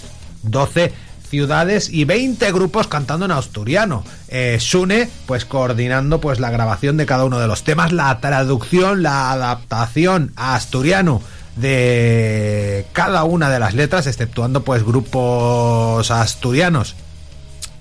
12 0.43 1.10
ciudades 1.31 1.89
y 1.91 2.05
20 2.05 2.53
grupos 2.53 2.89
cantando 2.89 3.25
en 3.25 3.31
asturiano. 3.31 4.05
Eh, 4.29 4.59
Sune, 4.61 5.09
pues 5.27 5.45
coordinando 5.45 6.21
pues 6.21 6.41
la 6.41 6.51
grabación 6.51 6.97
de 6.97 7.07
cada 7.07 7.25
uno 7.25 7.39
de 7.39 7.47
los 7.47 7.63
temas, 7.63 7.93
la 7.93 8.21
traducción, 8.21 9.03
la 9.03 9.31
adaptación 9.31 10.33
a 10.37 10.57
asturiano 10.57 11.23
de 11.57 12.87
cada 12.93 13.25
una 13.25 13.49
de 13.49 13.61
las 13.61 13.75
letras, 13.75 14.07
exceptuando 14.07 14.65
pues 14.65 14.85
grupos 14.85 16.11
asturianos, 16.11 16.97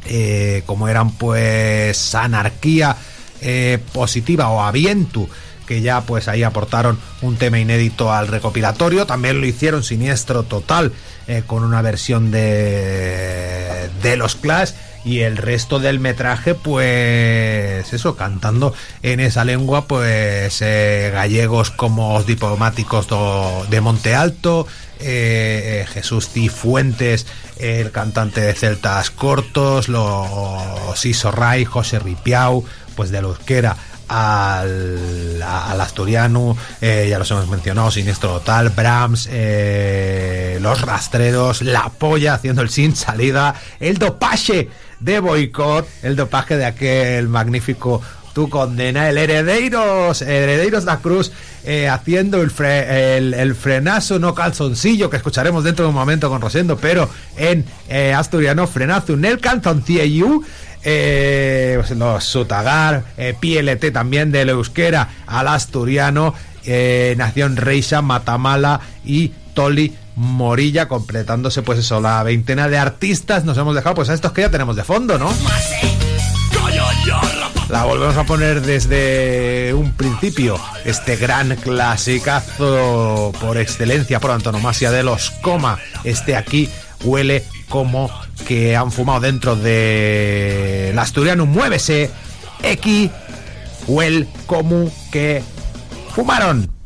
eh, 0.05 0.63
como 0.65 0.87
eran 0.87 1.11
pues 1.11 2.13
Anarquía 2.13 2.95
eh, 3.41 3.79
Positiva 3.93 4.49
o 4.49 4.61
Avientu, 4.61 5.27
que 5.69 5.81
ya 5.81 6.01
pues 6.01 6.27
ahí 6.27 6.41
aportaron 6.41 6.97
un 7.21 7.37
tema 7.37 7.59
inédito 7.59 8.11
al 8.11 8.27
recopilatorio, 8.27 9.05
también 9.05 9.39
lo 9.39 9.45
hicieron 9.45 9.83
Siniestro 9.83 10.41
Total, 10.41 10.91
eh, 11.27 11.43
con 11.45 11.63
una 11.63 11.83
versión 11.83 12.31
de, 12.31 13.87
de 14.01 14.17
los 14.17 14.35
Clash 14.35 14.71
y 15.05 15.19
el 15.19 15.37
resto 15.37 15.77
del 15.77 15.99
metraje 15.99 16.55
pues 16.55 17.93
eso 17.93 18.15
cantando 18.15 18.73
en 19.03 19.19
esa 19.19 19.45
lengua 19.45 19.85
pues 19.85 20.59
eh, 20.63 21.11
gallegos 21.13 21.69
como 21.69 22.15
os 22.15 22.25
diplomáticos 22.25 23.07
de 23.69 23.79
Monte 23.79 24.15
Alto 24.15 24.65
eh, 24.99 25.85
Jesús 25.93 26.29
Cifuentes 26.29 27.27
el 27.59 27.91
cantante 27.91 28.41
de 28.41 28.53
Celtas 28.55 29.11
Cortos 29.11 29.87
los 29.87 31.05
Iso 31.05 31.31
Ray 31.31 31.63
José 31.63 31.99
Ripiau 31.99 32.65
pues 32.95 33.11
de 33.11 33.21
la 33.21 33.27
euskera 33.29 33.77
al, 34.09 35.41
al 35.41 35.81
asturiano, 35.81 36.57
eh, 36.81 37.07
ya 37.09 37.19
los 37.19 37.29
hemos 37.31 37.47
mencionado, 37.47 37.91
Siniestro 37.91 38.31
Total, 38.39 38.69
Brahms, 38.69 39.29
eh, 39.31 40.57
Los 40.61 40.81
Rastreros, 40.81 41.61
La 41.61 41.89
Polla 41.89 42.33
haciendo 42.33 42.61
el 42.61 42.69
sin 42.69 42.95
salida, 42.95 43.55
el 43.79 43.97
dopaje 43.97 44.69
de 44.99 45.19
Boicot, 45.19 45.87
el 46.03 46.15
dopaje 46.15 46.57
de 46.57 46.65
aquel 46.65 47.29
magnífico 47.29 48.01
Tu 48.33 48.49
Condena, 48.49 49.09
el 49.09 49.17
Heredeiros, 49.17 50.21
Heredeiros 50.21 50.85
da 50.85 50.97
Cruz, 50.97 51.31
eh, 51.65 51.87
haciendo 51.89 52.41
el, 52.41 52.51
fre- 52.51 52.87
el, 53.17 53.33
el 53.33 53.53
frenazo 53.55 54.17
no 54.17 54.33
calzoncillo 54.33 55.09
que 55.09 55.17
escucharemos 55.17 55.63
dentro 55.63 55.85
de 55.85 55.89
un 55.89 55.95
momento 55.95 56.29
con 56.29 56.41
Rosendo, 56.41 56.77
pero 56.77 57.09
en 57.37 57.65
eh, 57.89 58.13
asturiano, 58.13 58.65
frenazo 58.67 59.15
nel 59.17 59.39
calzoncillo, 59.39 60.41
eh, 60.83 61.81
los 61.95 62.23
Sutagar, 62.23 63.03
eh, 63.17 63.35
PLT 63.39 63.91
también 63.91 64.31
del 64.31 64.49
euskera 64.49 65.09
al 65.27 65.47
asturiano, 65.47 66.33
eh, 66.65 67.15
Nación 67.17 67.57
Reisa, 67.57 68.01
Matamala 68.01 68.81
y 69.03 69.31
Toli 69.53 69.95
Morilla, 70.15 70.87
completándose 70.87 71.61
pues 71.61 71.79
eso, 71.79 72.01
la 72.01 72.23
veintena 72.23 72.67
de 72.67 72.77
artistas 72.77 73.45
nos 73.45 73.57
hemos 73.57 73.75
dejado 73.75 73.95
pues 73.95 74.09
a 74.09 74.13
estos 74.13 74.31
que 74.33 74.41
ya 74.41 74.51
tenemos 74.51 74.75
de 74.75 74.83
fondo, 74.83 75.17
¿no? 75.17 75.33
La 77.69 77.85
volvemos 77.85 78.17
a 78.17 78.23
poner 78.23 78.61
desde 78.61 79.73
un 79.73 79.93
principio, 79.93 80.59
este 80.85 81.15
gran 81.17 81.55
clasicazo 81.55 83.31
por 83.39 83.57
excelencia, 83.57 84.19
por 84.19 84.31
antonomasia 84.31 84.91
de 84.91 85.03
los 85.03 85.29
coma, 85.29 85.77
este 86.03 86.35
aquí 86.35 86.69
huele 87.03 87.43
como 87.69 88.09
que 88.47 88.75
han 88.75 88.91
fumado 88.91 89.21
dentro 89.21 89.55
de 89.55 90.89
el 90.89 90.99
asturiano 90.99 91.45
Muévese, 91.45 92.09
X, 92.63 93.09
huel 93.87 94.27
como 94.45 94.91
que 95.11 95.43
fumaron. 96.15 96.78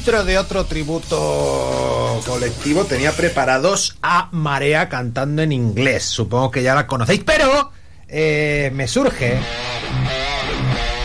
Dentro 0.00 0.24
de 0.24 0.38
otro 0.38 0.64
tributo 0.64 2.22
colectivo 2.24 2.86
tenía 2.86 3.12
preparados 3.12 3.98
a 4.00 4.30
Marea 4.32 4.88
cantando 4.88 5.42
en 5.42 5.52
inglés. 5.52 6.04
Supongo 6.04 6.50
que 6.50 6.62
ya 6.62 6.74
la 6.74 6.86
conocéis, 6.86 7.20
pero 7.22 7.70
eh, 8.08 8.70
me 8.72 8.88
surge, 8.88 9.38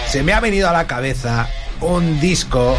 se 0.08 0.24
me 0.24 0.32
ha 0.32 0.40
venido 0.40 0.70
a 0.70 0.72
la 0.72 0.88
cabeza 0.88 1.50
un 1.82 2.22
disco 2.22 2.78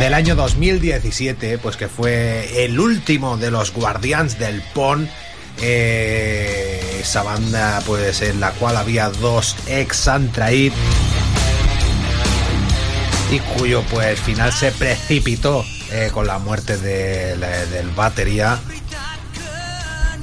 del 0.00 0.14
año 0.14 0.34
2017, 0.34 1.58
pues 1.58 1.76
que 1.76 1.88
fue 1.88 2.64
el 2.64 2.80
último 2.80 3.36
de 3.36 3.50
los 3.50 3.74
Guardians 3.74 4.38
del 4.38 4.62
Pon. 4.72 5.06
eh, 5.60 7.00
esa 7.02 7.22
banda, 7.24 7.82
pues 7.84 8.22
en 8.22 8.40
la 8.40 8.52
cual 8.52 8.78
había 8.78 9.10
dos 9.10 9.54
ex 9.66 10.08
Antraid 10.08 10.72
y 13.30 13.40
cuyo 13.40 13.82
pues 13.90 14.18
final 14.20 14.52
se 14.52 14.72
precipitó 14.72 15.64
eh, 15.90 16.10
con 16.12 16.26
la 16.26 16.38
muerte 16.38 16.76
del, 16.78 17.40
del 17.40 17.90
batería 17.90 18.58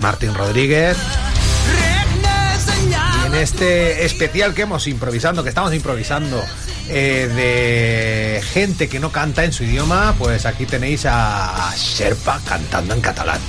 Martín 0.02 0.34
Rodríguez. 0.34 0.98
Y 3.24 3.28
en 3.28 3.36
este 3.36 4.06
especial 4.06 4.54
que 4.54 4.63
hemos 4.63 4.88
improvisando, 4.88 5.44
que 5.44 5.50
estamos 5.50 5.74
improvisando 5.74 6.44
eh, 6.89 7.30
de 7.36 8.41
gente 8.44 8.88
que 8.88 9.00
no 9.00 9.12
canta 9.12 9.44
en 9.44 9.54
su 9.54 9.63
idioma, 9.63 10.13
pues 10.18 10.46
aquí 10.46 10.65
tenéis 10.65 11.06
a 11.08 11.74
Sherpa 11.76 12.39
cantando 12.46 12.94
en 12.94 13.02
catalán. 13.02 13.39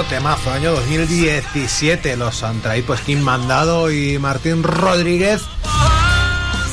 Temazo, 0.00 0.50
año 0.50 0.72
2017. 0.72 2.16
Los 2.16 2.42
han 2.42 2.62
traído 2.62 2.86
pues 2.86 3.02
Kim 3.02 3.20
Mandado 3.20 3.92
y 3.92 4.18
Martín 4.18 4.62
Rodríguez 4.62 5.42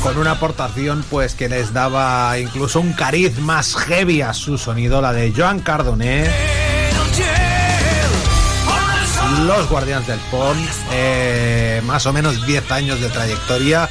con 0.01 0.17
una 0.17 0.31
aportación 0.31 1.03
pues 1.09 1.35
que 1.35 1.49
les 1.49 1.73
daba 1.73 2.39
incluso 2.39 2.79
un 2.79 2.93
cariz 2.93 3.37
más 3.39 3.75
heavy 3.75 4.21
a 4.21 4.33
su 4.33 4.57
sonido, 4.57 5.01
la 5.01 5.11
de 5.11 5.33
Joan 5.35 5.59
Cardoné. 5.59 6.29
Los 9.45 9.69
Guardianes 9.69 10.07
del 10.07 10.19
Pon, 10.31 10.57
eh, 10.93 11.81
más 11.85 12.05
o 12.05 12.13
menos 12.13 12.45
10 12.47 12.71
años 12.71 13.01
de 13.01 13.09
trayectoria, 13.09 13.89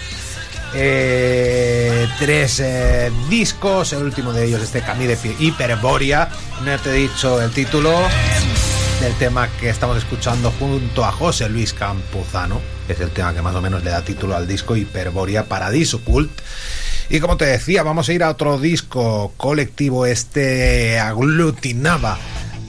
eh, 0.75 2.09
tres 2.19 2.61
eh, 2.61 3.13
discos, 3.29 3.93
el 3.93 4.05
último 4.05 4.33
de 4.33 4.47
ellos 4.47 4.63
este 4.63 4.81
Camí 4.81 5.07
de 5.07 5.19
Hiperboria, 5.39 6.31
no 6.65 6.79
te 6.79 6.91
he 6.91 6.95
dicho 6.95 7.41
el 7.43 7.51
título 7.51 7.95
del 9.01 9.15
tema 9.15 9.49
que 9.61 9.69
estamos 9.69 9.97
escuchando 9.97 10.51
junto 10.59 11.05
a 11.05 11.13
José 11.13 11.49
Luis 11.49 11.73
Campuzano, 11.73 12.61
es 12.89 12.99
el 13.01 13.11
tema 13.11 13.33
que 13.33 13.43
más 13.43 13.55
o 13.55 13.63
menos 13.63 13.85
le 13.85 13.91
da 13.91 14.03
título 14.03 14.35
al 14.35 14.49
disco 14.49 14.77
Hiperboria 14.77 15.45
Paradiso 15.45 16.01
Cult. 16.03 16.31
Y 17.09 17.21
como 17.21 17.37
te 17.37 17.47
decía, 17.47 17.83
vamos 17.83 18.09
a 18.09 18.13
ir 18.13 18.23
a 18.23 18.31
otro 18.31 18.59
disco 18.59 19.33
colectivo, 19.37 20.05
este 20.05 20.99
aglutinaba 20.99 22.19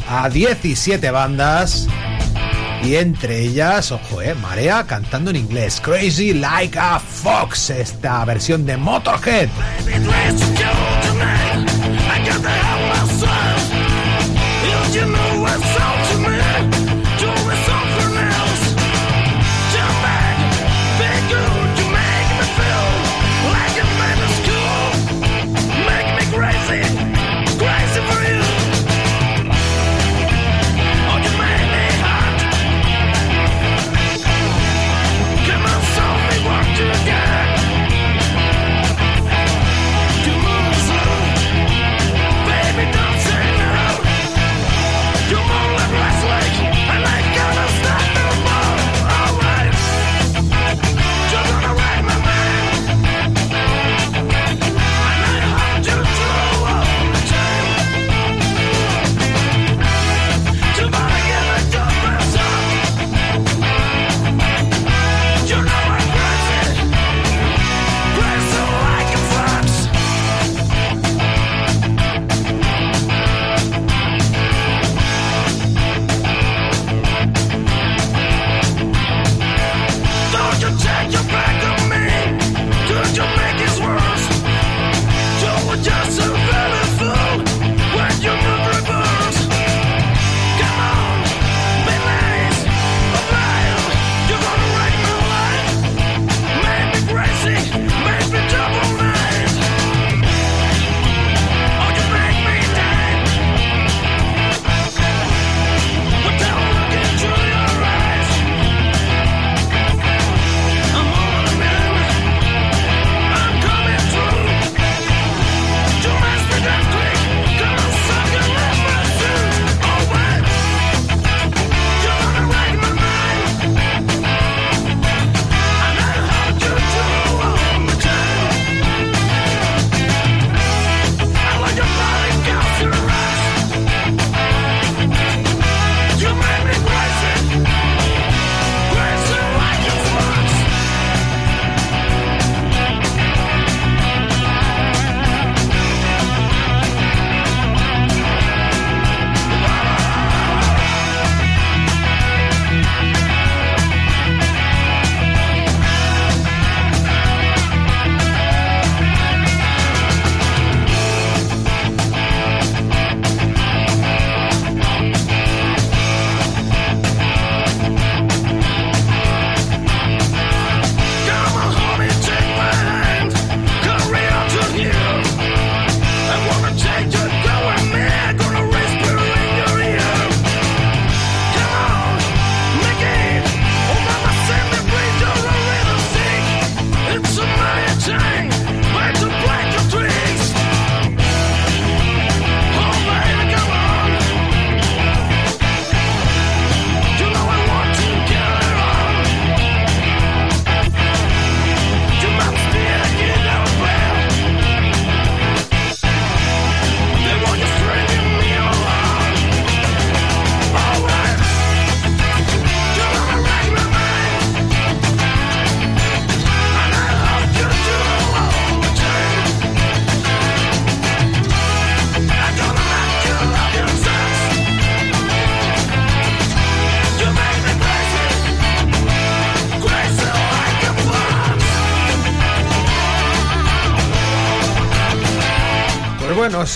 a 0.07 0.29
17 0.29 1.09
bandas 1.11 1.87
y 2.83 2.95
entre 2.95 3.41
ellas, 3.41 3.91
ojo, 3.91 4.21
eh, 4.21 4.35
Marea 4.35 4.85
cantando 4.85 5.31
en 5.31 5.37
inglés, 5.37 5.81
Crazy 5.81 6.33
Like 6.33 6.77
a 6.77 6.99
Fox, 6.99 7.71
esta 7.71 8.23
versión 8.25 8.65
de 8.65 8.77
Motorhead. 8.77 9.49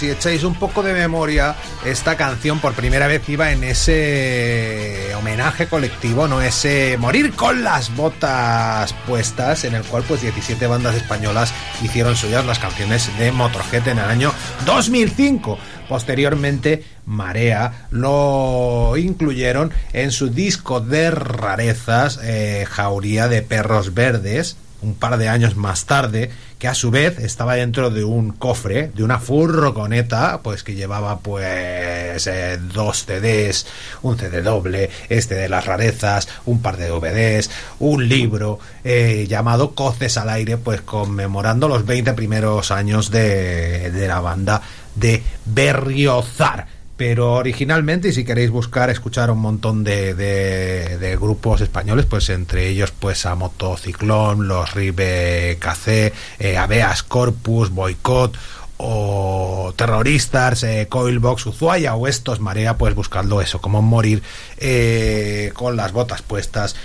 Si 0.04 0.10
echáis 0.10 0.44
un 0.44 0.56
poco 0.56 0.84
de 0.84 0.94
memoria, 0.94 1.56
esta 1.86 2.18
canción 2.18 2.60
por 2.60 2.74
primera 2.74 3.08
vez 3.08 3.30
iba 3.30 3.54
en 3.54 3.64
ese 3.64 5.16
homenaje 5.16 5.68
colectivo, 5.68 6.28
¿no? 6.28 6.42
Ese 6.42 6.98
morir 6.98 7.32
con 7.32 7.64
las 7.64 7.96
botas 7.96 8.94
puestas, 9.08 9.64
en 9.64 9.76
el 9.76 9.84
cual 9.84 10.04
pues 10.06 10.22
17 10.22 10.68
bandas 10.68 10.96
españolas 10.96 11.54
hicieron 11.82 12.18
suyas 12.18 12.46
las 12.46 12.60
canciones 12.60 13.18
de 13.18 13.32
Motorhead 13.32 13.88
en 13.88 14.00
el 14.00 14.04
año 14.04 14.34
2005. 14.66 15.58
Posteriormente, 15.88 16.84
Marea 17.06 17.88
lo 17.90 18.98
incluyeron 18.98 19.72
en 19.94 20.12
su 20.12 20.32
disco 20.32 20.82
de 20.82 21.12
rarezas, 21.12 22.20
eh, 22.22 22.68
Jauría 22.70 23.30
de 23.30 23.42
Perros 23.42 23.94
Verdes, 23.94 24.58
un 24.84 24.96
par 24.96 25.18
de 25.18 25.30
años 25.30 25.56
más 25.56 25.86
tarde, 25.86 26.30
que 26.60 26.68
a 26.68 26.76
su 26.76 26.92
vez 26.92 27.20
estaba 27.20 27.56
dentro 27.56 27.90
de 27.90 28.04
un 28.04 28.32
cofre, 28.32 28.92
de 28.94 29.04
una 29.04 29.20
furgoneta, 29.20 30.42
pues 30.44 30.64
que 30.64 30.76
llevaba 30.76 31.20
pues 31.20 32.28
eh, 32.28 32.60
dos 32.74 33.06
CDs, 33.06 33.66
un 34.02 34.18
CD 34.18 34.42
doble, 34.42 34.90
este 35.10 35.36
de 35.36 35.50
las 35.50 35.66
rarezas, 35.66 36.28
un 36.46 36.62
par 36.62 36.78
de 36.78 36.88
DVDs, 36.88 37.50
un 37.80 38.08
libro 38.08 38.60
eh, 38.84 39.26
llamado 39.28 39.76
Coces 39.76 40.18
al 40.18 40.30
aire, 40.30 40.58
pues 40.58 40.82
conmemorando 40.82 41.68
los 41.68 41.86
20 41.86 42.14
primeros 42.14 42.72
años 42.72 43.10
de, 43.10 43.92
de 43.92 44.08
la 44.08 44.20
banda 44.20 44.62
de 44.96 45.24
Berriozar 45.46 46.83
pero 46.96 47.34
originalmente, 47.34 48.10
y 48.10 48.14
si 48.14 48.24
queréis 48.24 48.52
buscar, 48.52 48.90
escuchar 48.90 49.32
un 49.32 49.40
montón 49.40 49.84
de, 49.84 50.14
de, 50.14 50.98
de 50.98 51.16
grupos 51.18 51.62
españoles, 51.62 52.06
pues 52.06 52.30
entre 52.30 52.68
ellos 52.70 52.92
pues 52.92 53.26
a 53.26 53.36
Motociclón, 53.36 54.48
los 54.48 54.74
Ribe 54.74 55.58
Cacé, 55.60 56.14
eh, 56.40 56.58
Aveas 56.58 57.04
Corpus, 57.04 57.72
Boicot 57.72 58.38
o 58.78 59.74
terroristas, 59.76 60.64
eh, 60.64 60.88
Coilbox, 60.90 61.46
Uzuaya 61.46 61.96
o 61.96 62.08
estos, 62.08 62.40
Marea, 62.40 62.78
pues 62.78 62.94
buscando 62.96 63.42
eso, 63.42 63.62
como 63.62 63.82
morir 63.82 64.22
eh, 64.58 65.52
con 65.54 65.76
las 65.76 65.94
botas 65.94 66.22
puestas. 66.22 66.76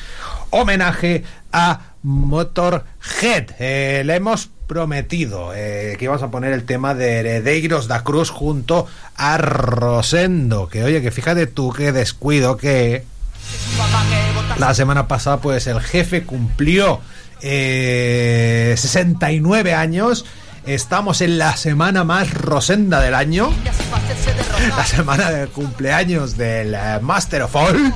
Homenaje 0.50 1.24
a 1.52 1.94
Motorhead. 2.02 3.50
Eh, 3.58 4.02
le 4.04 4.14
hemos 4.16 4.50
prometido 4.68 5.52
eh, 5.54 5.96
que 5.98 6.04
íbamos 6.04 6.22
a 6.22 6.30
poner 6.30 6.52
el 6.52 6.64
tema 6.64 6.94
de 6.94 7.18
Heredeiros 7.18 7.88
da 7.88 8.04
Cruz 8.04 8.30
junto 8.30 8.86
a 9.16 9.38
Rosendo. 9.38 10.68
Que 10.68 10.84
oye, 10.84 11.02
que 11.02 11.10
fíjate 11.10 11.48
tú 11.48 11.72
qué 11.72 11.90
descuido 11.90 12.56
que 12.56 13.04
la 14.58 14.74
semana 14.74 15.08
pasada 15.08 15.38
pues 15.38 15.66
el 15.66 15.80
jefe 15.80 16.22
cumplió 16.22 17.00
eh, 17.42 18.74
69 18.76 19.74
años. 19.74 20.24
Estamos 20.66 21.22
en 21.22 21.38
la 21.38 21.56
semana 21.56 22.04
más 22.04 22.32
rosenda 22.34 23.00
del 23.00 23.14
año. 23.14 23.50
La 24.76 24.84
semana 24.84 25.30
de 25.30 25.46
cumpleaños 25.46 26.36
del 26.36 26.74
eh, 26.74 26.98
Master 27.00 27.42
of 27.42 27.56
All. 27.56 27.94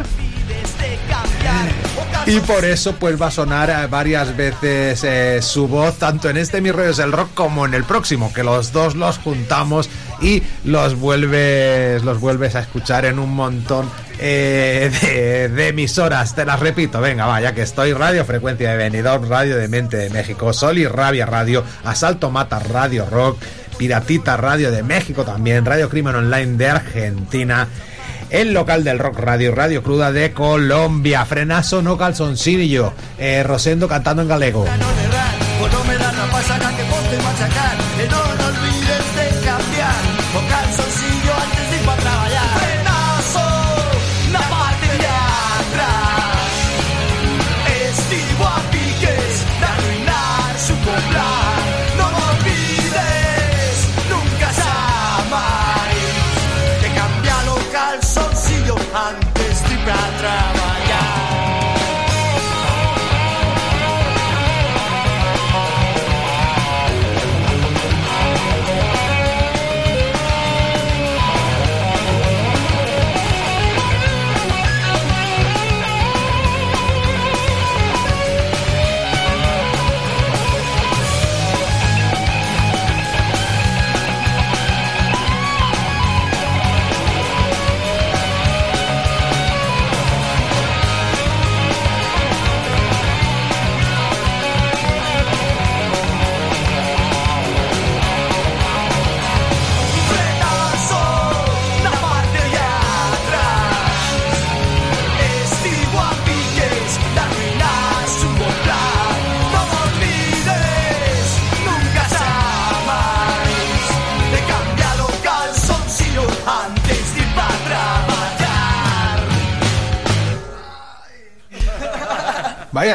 Y 2.26 2.38
por 2.40 2.64
eso 2.64 2.94
pues 2.94 3.20
va 3.20 3.26
a 3.26 3.30
sonar 3.32 3.68
eh, 3.68 3.86
varias 3.88 4.36
veces 4.36 5.02
eh, 5.02 5.42
su 5.42 5.66
voz, 5.66 5.98
tanto 5.98 6.30
en 6.30 6.36
este 6.36 6.60
Mi 6.60 6.70
Rollo 6.70 6.90
es 6.90 7.00
el 7.00 7.10
Rock 7.10 7.30
como 7.34 7.66
en 7.66 7.74
el 7.74 7.82
próximo, 7.82 8.32
que 8.32 8.44
los 8.44 8.72
dos 8.72 8.94
los 8.94 9.18
juntamos 9.18 9.90
y 10.20 10.42
los 10.64 10.98
vuelves, 10.98 12.04
los 12.04 12.20
vuelves 12.20 12.54
a 12.54 12.60
escuchar 12.60 13.06
en 13.06 13.18
un 13.18 13.34
montón 13.34 13.90
eh, 14.20 15.50
de, 15.52 15.68
emisoras. 15.68 16.34
Te 16.34 16.44
las 16.44 16.60
repito, 16.60 17.00
venga, 17.00 17.26
vaya 17.26 17.54
que 17.54 17.62
estoy 17.62 17.92
Radio 17.92 18.24
Frecuencia 18.24 18.70
de 18.70 18.76
Benidorm, 18.76 19.28
Radio 19.28 19.56
de 19.56 19.66
Mente 19.66 19.96
de 19.96 20.10
México, 20.10 20.52
Sol 20.52 20.78
y 20.78 20.86
Rabia 20.86 21.26
Radio, 21.26 21.64
Asalto 21.82 22.30
Mata 22.30 22.60
Radio 22.60 23.04
Rock, 23.04 23.38
Piratita 23.78 24.36
Radio 24.36 24.70
de 24.70 24.84
México 24.84 25.24
también, 25.24 25.64
Radio 25.64 25.88
Crimen 25.88 26.14
Online 26.14 26.56
de 26.56 26.68
Argentina 26.68 27.66
el 28.32 28.54
local 28.54 28.82
del 28.82 28.98
Rock 28.98 29.18
Radio, 29.18 29.54
Radio 29.54 29.82
Cruda 29.82 30.10
de 30.10 30.32
Colombia, 30.32 31.24
Frenazo 31.26 31.82
no 31.82 31.98
calzoncillo, 31.98 32.94
eh, 33.18 33.42
Rosendo 33.42 33.86
cantando 33.86 34.22
en 34.22 34.28
galego. 34.28 34.64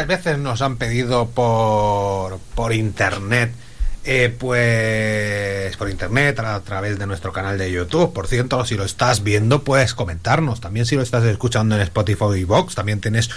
Veces 0.08 0.38
nos 0.38 0.62
han 0.62 0.78
pedido 0.78 1.28
por, 1.30 2.40
por 2.56 2.74
internet, 2.74 3.52
eh, 4.06 4.34
pues 4.38 5.76
por 5.78 5.90
internet, 5.90 6.40
a 6.40 6.60
través 6.62 6.98
de 6.98 7.06
nuestro 7.08 7.32
canal 7.34 7.58
de 7.58 7.72
YouTube. 7.72 8.14
Por 8.14 8.28
cierto, 8.28 8.64
si 8.66 8.76
lo 8.76 8.84
estás 8.86 9.24
viendo, 9.24 9.64
puedes 9.64 9.94
comentarnos. 9.94 10.62
También 10.62 10.86
si 10.86 10.96
lo 10.96 11.02
estás 11.02 11.24
escuchando 11.26 11.76
en 11.76 11.82
Spotify 11.82 12.26
y 12.38 12.44
Vox, 12.46 12.74
también 12.76 13.02
tienes 13.02 13.30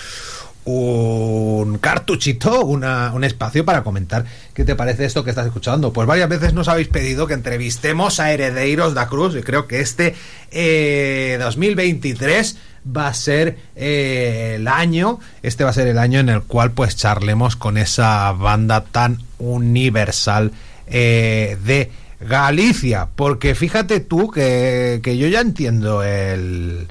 un 0.64 1.78
cartuchito, 1.78 2.64
una- 2.64 3.12
un 3.14 3.24
espacio 3.24 3.64
para 3.64 3.82
comentar 3.82 4.24
qué 4.54 4.64
te 4.64 4.76
parece 4.76 5.04
esto 5.06 5.24
que 5.24 5.30
estás 5.30 5.46
escuchando. 5.46 5.92
Pues 5.92 6.06
varias 6.06 6.28
veces 6.28 6.52
nos 6.52 6.68
habéis 6.68 6.88
pedido 6.88 7.26
que 7.26 7.34
entrevistemos 7.34 8.20
a 8.20 8.30
Heredeiros 8.32 8.94
da 8.94 9.08
Cruz 9.08 9.34
y 9.36 9.42
creo 9.42 9.66
que 9.66 9.80
este 9.80 10.14
eh, 10.50 11.38
2023 11.40 12.56
va 12.84 13.08
a 13.08 13.14
ser 13.14 13.58
eh, 13.76 14.54
el 14.56 14.68
año, 14.68 15.20
este 15.42 15.64
va 15.64 15.70
a 15.70 15.74
ser 15.74 15.88
el 15.88 15.98
año 15.98 16.20
en 16.20 16.28
el 16.28 16.42
cual 16.42 16.72
pues 16.72 16.96
charlemos 16.96 17.56
con 17.56 17.76
esa 17.76 18.32
banda 18.32 18.84
tan 18.84 19.18
universal 19.38 20.52
eh, 20.86 21.56
de 21.64 21.90
Galicia, 22.20 23.08
porque 23.16 23.54
fíjate 23.54 24.00
tú 24.00 24.30
que, 24.30 25.00
que 25.02 25.16
yo 25.16 25.26
ya 25.28 25.40
entiendo 25.40 26.02
el, 26.02 26.88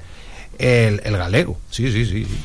el, 0.58 1.16
galego, 1.16 1.58
sí, 1.70 1.90
sí, 1.92 2.04
sí. 2.04 2.24
sí. 2.24 2.38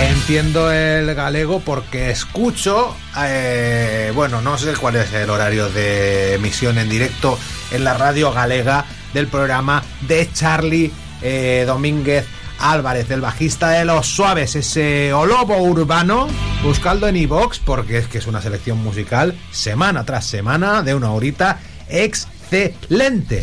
Entiendo 0.00 0.72
el 0.72 1.14
galego 1.14 1.60
porque 1.60 2.10
escucho, 2.10 2.96
eh, 3.18 4.10
bueno, 4.14 4.40
no 4.40 4.58
sé 4.58 4.72
cuál 4.74 4.96
es 4.96 5.12
el 5.12 5.30
horario 5.30 5.68
de 5.68 6.34
emisión 6.34 6.78
en 6.78 6.88
directo 6.88 7.38
en 7.70 7.84
la 7.84 7.94
radio 7.94 8.32
galega 8.32 8.86
del 9.14 9.28
programa 9.28 9.82
de 10.02 10.28
Charlie 10.32 10.92
eh, 11.22 11.64
Domínguez 11.66 12.26
Álvarez, 12.58 13.10
el 13.10 13.20
bajista 13.20 13.70
de 13.70 13.84
Los 13.84 14.06
Suaves, 14.06 14.54
ese 14.54 15.12
olobo 15.12 15.56
urbano, 15.56 16.28
buscando 16.62 17.08
en 17.08 17.16
iVox 17.16 17.58
porque 17.58 17.98
es 17.98 18.06
que 18.06 18.18
es 18.18 18.26
una 18.26 18.40
selección 18.40 18.78
musical 18.82 19.34
semana 19.50 20.04
tras 20.04 20.26
semana 20.26 20.82
de 20.82 20.94
una 20.94 21.10
horita 21.10 21.58
excelente. 21.88 23.42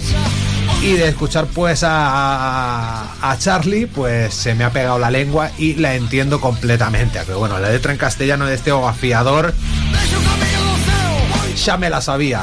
Y 0.82 0.94
de 0.94 1.10
escuchar 1.10 1.48
pues 1.48 1.84
a, 1.84 3.16
a 3.22 3.38
Charlie 3.38 3.86
pues 3.88 4.34
se 4.34 4.56
me 4.56 4.64
ha 4.64 4.72
pegado 4.72 4.98
la 4.98 5.12
lengua 5.12 5.52
y 5.58 5.76
la 5.76 5.96
entiendo 5.96 6.40
completamente. 6.40 7.20
Aunque 7.20 7.34
bueno 7.34 7.60
la 7.60 7.70
letra 7.70 7.92
en 7.92 7.98
castellano 7.98 8.46
de 8.46 8.56
este 8.56 8.72
afiador 8.72 9.54
ya 11.56 11.78
me 11.78 11.90
la 11.90 12.02
sabía. 12.02 12.42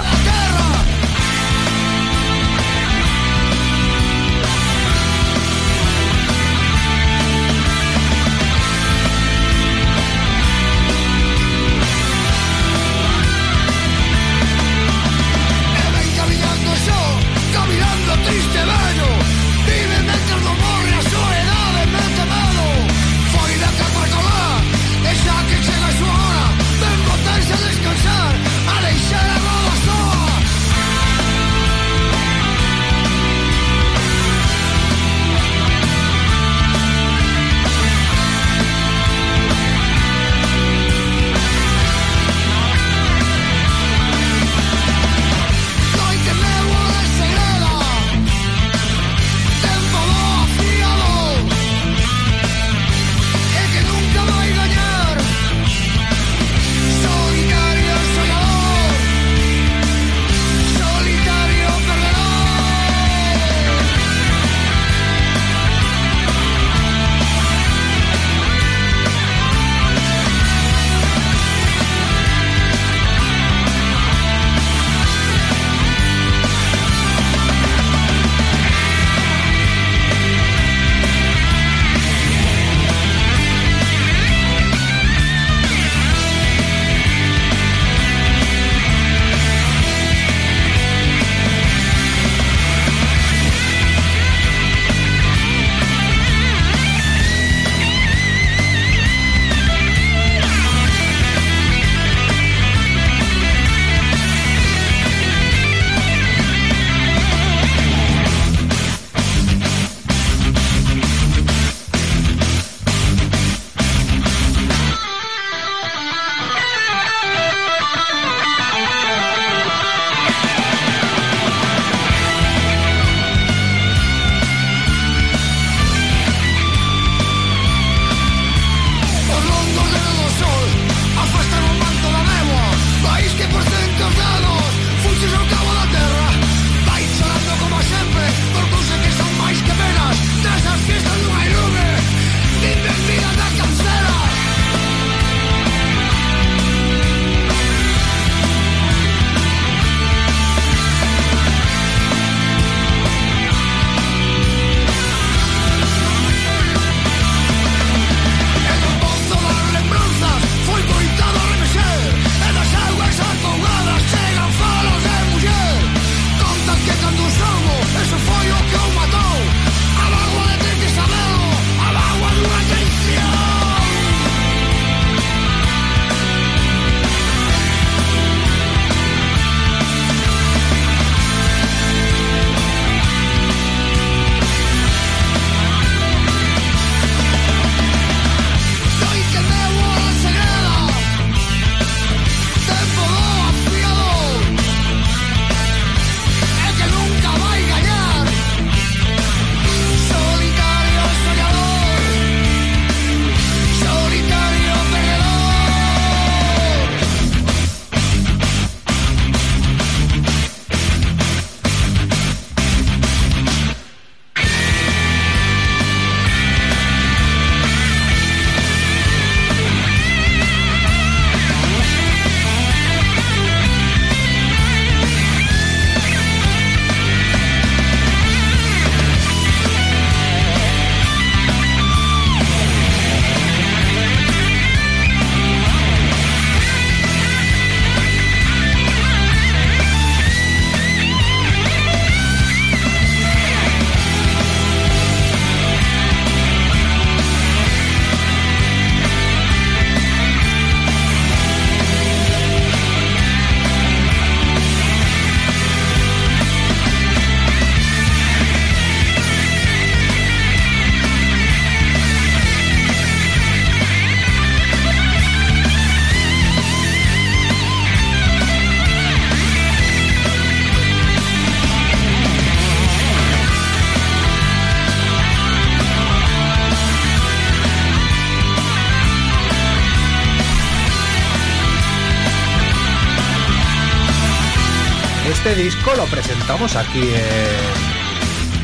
Aquí 286.77 287.01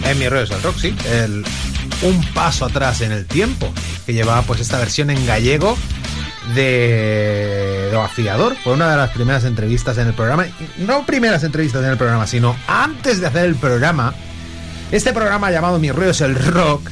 en, 0.05 0.11
en 0.11 0.19
Mi 0.19 0.29
Rollos 0.29 0.51
del 0.51 0.63
Rock, 0.63 0.77
sí. 0.79 0.95
Un 2.03 2.25
Paso 2.35 2.67
Atrás 2.67 3.01
en 3.01 3.13
el 3.13 3.27
Tiempo, 3.27 3.73
que 4.05 4.13
llevaba 4.13 4.43
pues 4.43 4.61
esta 4.61 4.79
versión 4.79 5.11
en 5.11 5.27
gallego 5.27 5.77
de, 6.55 7.85
Pedro 7.95 8.03
Afiador. 8.03 8.57
Fue 8.57 8.73
una 8.73 8.91
de 8.91 8.97
las 8.97 9.11
primeras 9.11 9.45
entrevistas 9.45 9.99
en 9.99 10.09
el 10.09 10.15
programa. 10.15 10.47
No 10.79 11.07
primeras 11.07 11.45
entrevistas 11.45 11.85
en 11.85 11.91
el 11.91 11.97
programa, 11.97 12.27
sino 12.27 12.57
antes 12.67 13.21
de 13.21 13.29
hacer 13.29 13.45
el 13.45 13.55
programa. 13.55 14.15
Este 14.91 15.13
programa 15.13 15.53
llamado 15.53 15.79
Mi 15.79 15.89
es 15.89 16.21
el 16.21 16.35
Rock 16.35 16.91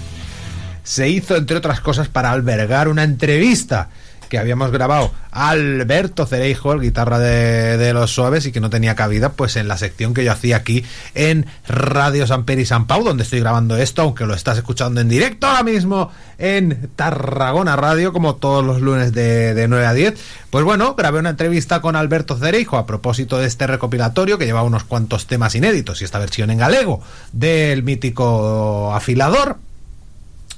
se 0.84 1.09
hizo, 1.09 1.34
entre 1.34 1.57
otras 1.57 1.80
cosas, 1.80 2.07
para 2.07 2.30
albergar 2.30 2.86
una 2.86 3.03
entrevista 3.03 3.88
que 4.33 4.39
habíamos 4.39 4.70
grabado 4.70 5.12
Alberto 5.30 6.24
Cereijo, 6.24 6.72
el 6.72 6.80
guitarra 6.80 7.18
de, 7.18 7.76
de, 7.76 7.93
Los 7.93 8.14
Suaves, 8.14 8.47
y 8.47 8.53
que 8.53 8.61
no 8.61 8.70
tenía 8.70 8.95
cabida 8.95 9.33
pues 9.33 9.57
en 9.57 9.68
la 9.68 9.76
sección 9.76 10.14
que 10.14 10.24
yo 10.24 10.33
hacía 10.33 10.57
aquí 10.57 10.87
en 11.14 11.45
Radio 11.68 12.26
San 12.26 12.47
Peri 12.47 12.64
San 12.64 12.87
Pau, 12.87 13.05
donde 13.05 13.24
estoy 13.24 13.41
grabando 13.41 13.76
esto, 13.76 14.01
aunque 14.01 14.24
lo 14.24 14.33
estás 14.33 14.57
escuchando 14.57 15.03
en 15.03 15.11
directo 15.11 15.49
ahora 15.49 15.64
mismo 15.64 16.11
en 16.39 16.89
Tarragona 16.97 17.76
Radio, 17.76 18.14
como 18.14 18.37
todos 18.37 18.64
los 18.64 18.80
lunes 18.80 19.12
de, 19.12 19.53
de 19.53 19.68
9 19.68 19.85
a 19.85 19.93
10. 19.93 20.14
Pues 20.49 20.64
bueno, 20.64 20.95
grabé 20.95 21.18
una 21.18 21.28
entrevista 21.28 21.83
con 21.83 21.95
Alberto 21.95 22.39
Cereijo 22.39 22.78
a 22.78 22.87
propósito 22.87 23.37
de 23.37 23.47
este 23.47 23.66
recopilatorio 23.66 24.39
que 24.39 24.47
lleva 24.47 24.62
unos 24.62 24.85
cuantos 24.85 25.26
temas 25.26 25.55
inéditos 25.55 26.01
y 26.01 26.07
esta 26.07 26.18
versión 26.18 26.49
en 26.51 26.57
galego 26.57 27.03
del 27.33 27.83
mítico 27.83 28.95
afilador, 28.95 29.59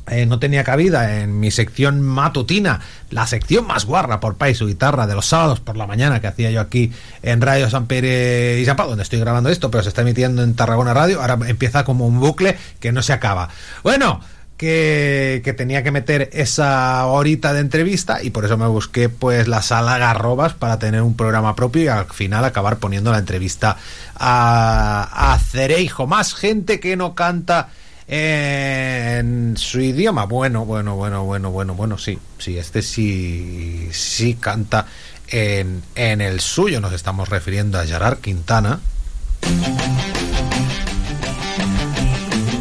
eh, 0.07 0.27
no 0.27 0.39
tenía 0.39 0.65
cabida 0.65 1.21
en 1.21 1.41
mi 1.41 1.51
sección 1.51 2.03
matutina, 2.03 2.81
la 3.11 3.27
sección 3.27 3.67
más 3.67 3.87
guarra 3.87 4.21
por 4.21 4.37
país 4.37 4.59
su 4.59 4.67
guitarra 4.67 5.07
de 5.07 5.15
los 5.15 5.27
sábados 5.27 5.61
por 5.61 5.77
la 5.77 5.87
mañana 5.87 6.21
que 6.21 6.27
hacía 6.27 6.51
yo 6.51 6.61
aquí 6.61 6.93
en 7.23 7.41
Radio 7.41 7.71
San 7.71 7.87
Pere 7.87 8.61
y 8.61 8.67
Pau, 8.75 8.89
donde 8.89 9.03
estoy 9.03 9.21
grabando 9.21 9.49
esto, 9.49 9.71
pero 9.71 9.83
se 9.83 9.89
está 9.89 10.03
emitiendo 10.03 10.43
en 10.43 10.55
Tarragona 10.55 10.93
Radio. 10.93 11.23
Ahora 11.23 11.39
empieza 11.47 11.85
como 11.85 12.07
un 12.07 12.21
bucle 12.21 12.57
que 12.81 12.93
no 12.93 13.03
se 13.03 13.15
acaba. 13.15 13.49
Bueno, 13.83 14.21
que, 14.59 15.41
que, 15.43 15.53
tenía 15.53 15.83
que 15.83 15.91
meter 15.91 16.29
esa 16.33 17.07
horita 17.07 17.55
de 17.55 17.61
entrevista 17.61 18.23
y 18.23 18.31
por 18.31 18.45
eso 18.45 18.57
me 18.57 18.67
busqué 18.67 19.09
pues 19.09 19.49
la 19.49 19.63
sala 19.63 19.99
Garrobas 19.99 20.53
para 20.53 20.79
tener 20.79 21.03
un 21.03 21.17
programa 21.17 21.57
propio 21.57 21.83
y 21.83 21.89
al 21.89 22.07
final 22.07 22.45
acabar 22.45 22.77
poniendo 22.77 23.11
la 23.11 23.19
entrevista 23.19 23.79
a, 24.15 25.33
a 25.33 25.39
Cereijo. 25.39 26.07
Más 26.07 26.35
gente 26.35 26.79
que 26.79 26.97
no 26.97 27.15
canta 27.15 27.69
en 28.07 29.57
su 29.57 29.81
idioma. 29.81 30.25
Bueno, 30.25 30.65
bueno, 30.65 30.97
bueno, 30.97 31.25
bueno, 31.25 31.51
bueno, 31.51 31.75
bueno, 31.75 31.99
sí, 31.99 32.19
sí, 32.39 32.59
este 32.59 32.83
sí, 32.83 33.89
sí 33.93 34.35
canta 34.35 34.87
en, 35.29 35.83
en 35.95 36.21
el 36.21 36.41
suyo. 36.41 36.81
Nos 36.81 36.93
estamos 36.93 37.29
refiriendo 37.29 37.79
a 37.79 37.87
Gerard 37.87 38.19
Quintana. 38.19 38.81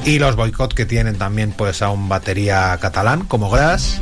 Y 0.05 0.19
los 0.19 0.35
boicot 0.35 0.73
que 0.73 0.85
tienen 0.85 1.17
también 1.17 1.53
pues 1.53 1.81
a 1.81 1.89
un 1.89 2.09
batería 2.09 2.77
catalán 2.81 3.25
como 3.25 3.49
Gras 3.49 3.97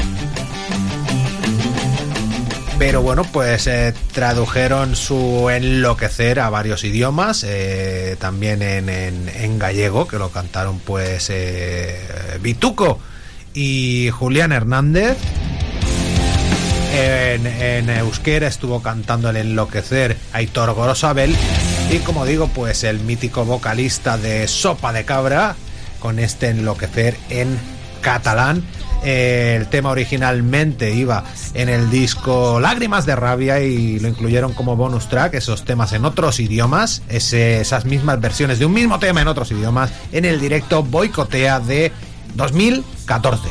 pero 2.82 3.04
bueno, 3.04 3.24
pues 3.26 3.68
eh, 3.68 3.94
tradujeron 4.12 4.96
su 4.96 5.52
enloquecer 5.52 6.40
a 6.40 6.50
varios 6.50 6.84
idiomas, 6.84 7.46
eh, 7.48 8.16
también 8.20 8.64
en, 8.64 9.60
gallego, 9.60 10.08
que 10.08 10.18
lo 10.18 10.32
cantaron 10.32 10.80
pues 10.80 11.30
eh, 11.30 12.00
Vituco 12.42 12.98
y 13.54 14.10
Julián 14.10 14.52
Hernández. 14.52 15.16
En, 16.96 17.46
en, 17.46 17.88
euskera 17.92 18.48
estuvo 18.48 18.82
cantando 18.82 19.30
el 19.30 19.36
enloquecer 19.36 20.18
Aitor 20.34 20.74
Gorosabel 20.74 21.36
y 21.92 22.00
como 22.00 22.26
digo, 22.26 22.48
pues 22.48 22.84
el 22.84 23.00
mítico 23.02 23.46
vocalista 23.46 24.18
de 24.18 24.48
Sopa 24.48 24.92
de 24.92 25.06
Cabra 25.06 25.56
con 26.00 26.18
este 26.18 26.50
enloquecer 26.50 27.16
en 27.30 27.60
catalán 28.02 28.64
el 29.04 29.68
tema 29.68 29.90
originalmente 29.90 30.94
iba 30.94 31.24
en 31.54 31.70
el 31.70 31.90
disco 31.90 32.60
Lágrimas 32.60 33.06
de 33.06 33.16
Rabia 33.16 33.60
y 33.60 34.00
lo 34.00 34.08
incluyeron 34.08 34.54
como 34.54 34.76
bonus 34.76 35.08
track, 35.10 35.36
esos 35.36 35.66
temas 35.66 35.94
en 35.94 36.06
otros 36.06 36.40
idiomas, 36.40 37.02
esas 37.10 37.86
mismas 37.86 38.20
versiones 38.20 38.60
de 38.60 38.66
un 38.66 38.74
mismo 38.74 39.00
tema 39.00 39.22
en 39.22 39.28
otros 39.28 39.52
idiomas, 39.52 39.92
en 40.12 40.26
el 40.26 40.40
directo 40.40 40.84
Boicotea 40.84 41.60
de 41.60 41.92
2014. 42.36 43.50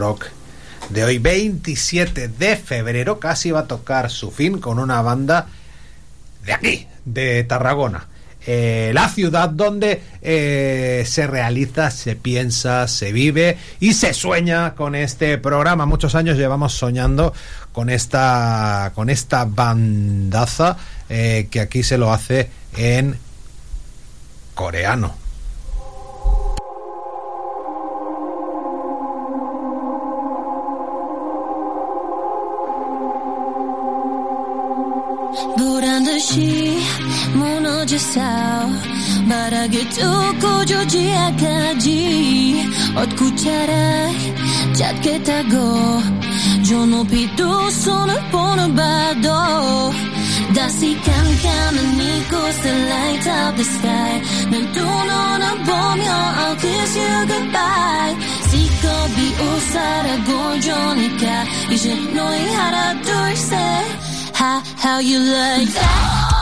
Rock 0.00 0.26
de 0.88 1.04
hoy 1.04 1.18
27 1.18 2.28
de 2.28 2.56
febrero 2.56 3.20
casi 3.20 3.50
va 3.50 3.60
a 3.60 3.66
tocar 3.66 4.10
su 4.10 4.30
fin 4.30 4.58
con 4.58 4.78
una 4.78 5.02
banda 5.02 5.46
de 6.44 6.52
aquí, 6.52 6.86
de 7.04 7.44
Tarragona. 7.44 8.06
Eh, 8.46 8.92
la 8.94 9.10
ciudad 9.10 9.50
donde 9.50 10.02
eh, 10.22 11.04
se 11.06 11.26
realiza, 11.26 11.90
se 11.90 12.16
piensa, 12.16 12.88
se 12.88 13.12
vive 13.12 13.58
y 13.78 13.92
se 13.92 14.14
sueña 14.14 14.74
con 14.74 14.94
este 14.94 15.36
programa. 15.36 15.84
Muchos 15.84 16.14
años 16.14 16.38
llevamos 16.38 16.72
soñando 16.72 17.34
con 17.72 17.90
esta, 17.90 18.92
con 18.94 19.10
esta 19.10 19.44
bandaza 19.44 20.78
eh, 21.10 21.48
que 21.50 21.60
aquí 21.60 21.82
se 21.82 21.98
lo 21.98 22.10
hace 22.10 22.48
en 22.78 23.18
coreano. 24.54 25.14
часа 37.90 38.68
Барагето 39.26 40.34
кожо 40.40 40.86
джия 40.86 41.34
каджи 41.40 42.66
От 42.96 43.16
кучара 43.18 44.10
чаткета 44.78 45.44
го 45.50 46.02
Джоно 46.62 47.04
пито 47.04 47.70
сона 47.70 48.16
поно 48.30 48.68
бадо 48.68 49.94
Да 50.54 50.68
си 50.68 51.00
кан 51.04 51.26
кан 51.42 51.96
нико 51.96 52.52
се 52.62 52.72
light 52.90 53.26
up 53.40 53.52
the 53.58 53.66
sky. 53.74 54.14
Nantu 54.52 54.86
no 55.08 55.22
na 55.42 55.50
bom 55.66 55.98
yo 56.08 56.18
I'll 56.42 56.56
kiss 56.62 56.92
you 57.02 57.14
goodbye. 57.30 58.14
Siko 58.48 58.94
bi 59.14 59.26
usara 59.48 60.16
go 60.28 60.40
Jonica 60.66 61.36
Ishe 61.74 61.94
no 62.16 62.26
i 62.42 62.46
hara 62.58 62.86
durse 63.06 63.66
Ha 64.40 64.52
how 64.82 64.98
you 65.10 65.18
like 65.34 65.70
that? 65.78 66.39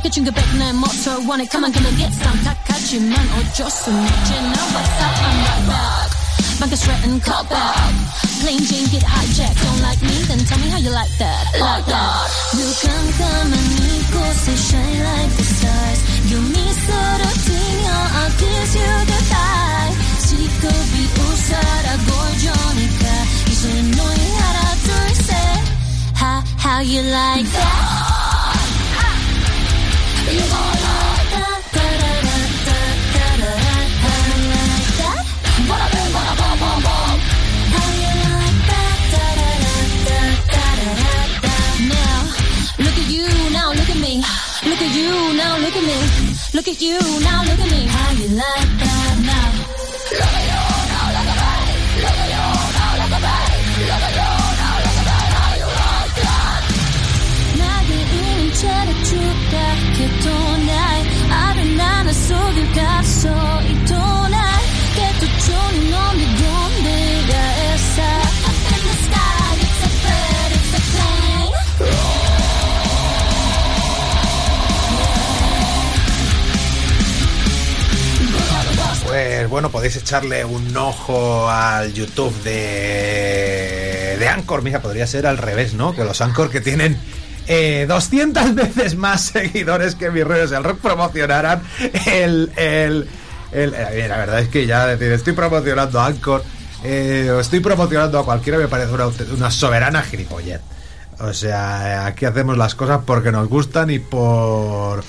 백해준 0.00 0.24
그 0.24 0.30
백내 0.30 0.72
모tor 0.72 1.20
want 1.26 1.42
it 1.42 1.50
come 1.50 1.64
on 1.64 1.72
come 1.72 1.86
and 1.86 1.96
get 1.98 2.12
some 2.12 2.42
탁하지만 2.44 3.16
어쩔 3.38 3.70
수 3.70 3.90
없지 3.90 4.32
now 4.34 4.66
what's 4.72 5.02
up 5.02 5.16
I'm 5.22 5.38
right 5.44 5.66
back 5.68 6.16
Bank 6.58 6.72
straight 6.72 7.04
and 7.04 7.22
call 7.22 7.44
back 7.44 7.92
Plain 8.40 8.60
Jane 8.64 8.88
get 8.88 9.04
hijacked 9.04 9.60
Don't 9.60 9.80
like 9.82 10.00
me 10.00 10.16
then 10.24 10.38
tell 10.48 10.58
me 10.58 10.68
how 10.70 10.78
you 10.78 10.90
like 10.90 11.12
that 11.18 11.44
Like 11.60 11.84
that 11.86 12.28
늘 12.56 12.64
깜깜한 12.80 13.52
이곳에 13.52 14.56
shine 14.56 15.00
like 15.04 15.32
the 15.36 15.44
stars 15.44 16.00
유미소로 16.32 17.22
튀며 17.44 17.86
I'll 18.16 18.32
kiss 18.40 18.72
you 18.76 18.92
goodbye 19.04 19.92
시급이 20.24 20.94
웃어라고 21.20 22.08
주니까 22.40 23.04
이제 23.50 23.64
너희 23.96 24.20
하나 24.40 24.60
둘셋 24.84 25.34
How, 26.16 26.40
how 26.58 26.80
you 26.80 27.02
like 27.02 27.44
that? 27.52 28.19
look 42.78 42.98
at 42.98 43.10
you, 43.10 43.26
now 43.52 43.72
look 43.72 43.90
at 43.90 43.96
me. 44.00 44.22
Look 44.64 44.82
at 44.82 44.94
you, 44.94 45.34
now 45.36 45.58
look 45.58 45.76
at 45.76 45.84
me. 45.84 45.98
Look 46.54 46.68
at 46.68 46.80
you, 46.80 46.98
now 47.20 47.42
look 47.44 47.60
at 47.60 47.70
me. 47.70 47.86
How 47.86 48.10
you 48.12 48.28
like 48.28 48.70
that 48.82 49.16
now? 49.28 49.50
Look 50.10 50.32
at 50.32 50.44
you, 50.50 50.60
now 50.92 51.06
look 51.16 51.30
at 51.32 51.38
me. 51.42 51.66
Look 52.02 52.16
at 52.16 52.28
you, 52.32 52.44
now 52.78 52.92
look 53.00 53.14
at 53.16 53.22
me. 53.26 53.40
Look 53.86 54.04
at 54.06 54.14
you, 54.16 54.30
now 54.60 54.74
look 54.84 54.98
at 55.00 55.08
me. 55.08 55.20
How 55.36 55.50
you 55.60 55.68
like 55.80 56.14
that? 56.16 56.46
나를 57.58 57.90
인체를 58.46 58.88
축 58.89 58.89
Pues 79.05 79.49
bueno, 79.49 79.69
podéis 79.69 79.97
echarle 79.97 80.45
un 80.45 80.75
ojo 80.77 81.49
al 81.49 81.93
YouTube 81.93 82.33
de, 82.43 84.15
de 84.17 84.27
Anchor. 84.27 84.61
Mira, 84.61 84.81
podría 84.81 85.05
ser 85.05 85.27
al 85.27 85.37
revés, 85.37 85.73
¿no? 85.73 85.93
Que 85.93 86.05
los 86.05 86.21
Anchor 86.21 86.49
que 86.49 86.61
tienen 86.61 86.97
eh, 87.47 87.85
200 87.87 88.55
veces 88.55 88.95
más 88.95 89.21
seguidores 89.21 89.95
que 89.95 90.11
mis 90.11 90.25
redes 90.25 90.49
del 90.49 90.63
rock 90.63 90.79
promocionaran 90.79 91.61
el... 92.05 92.51
el, 92.55 93.07
eh, 93.53 94.05
la 94.07 94.17
verdad 94.17 94.39
es 94.39 94.47
que 94.47 94.65
ya 94.65 94.87
decir, 94.87 95.11
estoy 95.11 95.33
promocionando 95.33 95.99
a 95.99 96.05
Anchor, 96.05 96.41
eh, 96.85 97.35
estoy 97.39 97.59
promocionando 97.59 98.17
a 98.17 98.23
cualquiera, 98.23 98.57
me 98.57 98.69
parece 98.69 98.93
una, 98.93 99.07
una 99.07 99.51
soberana 99.51 100.01
gilipollez. 100.03 100.61
O 101.19 101.33
sea, 101.33 102.05
aquí 102.05 102.25
hacemos 102.25 102.57
las 102.57 102.75
cosas 102.75 103.01
porque 103.05 103.31
nos 103.31 103.47
gustan 103.47 103.89
y 103.89 103.99
por 103.99 105.03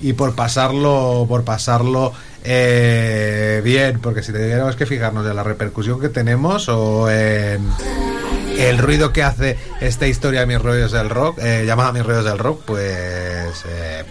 y 0.00 0.12
por 0.12 0.34
pasarlo 0.34 1.24
por 1.28 1.44
pasarlo 1.44 2.12
eh, 2.42 3.62
bien 3.64 4.00
porque 4.00 4.22
si 4.22 4.32
tuviéramos 4.32 4.76
que 4.76 4.86
fijarnos 4.86 5.26
en 5.26 5.36
la 5.36 5.42
repercusión 5.42 6.00
que 6.00 6.10
tenemos 6.10 6.68
o 6.68 7.08
en 7.08 7.62
el 8.58 8.78
ruido 8.78 9.12
que 9.12 9.22
hace 9.22 9.58
esta 9.80 10.06
historia 10.06 10.40
de 10.40 10.46
mis 10.46 10.60
rollos 10.60 10.92
del 10.92 11.10
rock 11.10 11.38
eh, 11.42 11.64
llamada 11.66 11.92
mis 11.92 12.04
rollos 12.04 12.24
del 12.24 12.38
rock 12.38 12.62
pues 12.64 13.64
eh, 13.66 14.04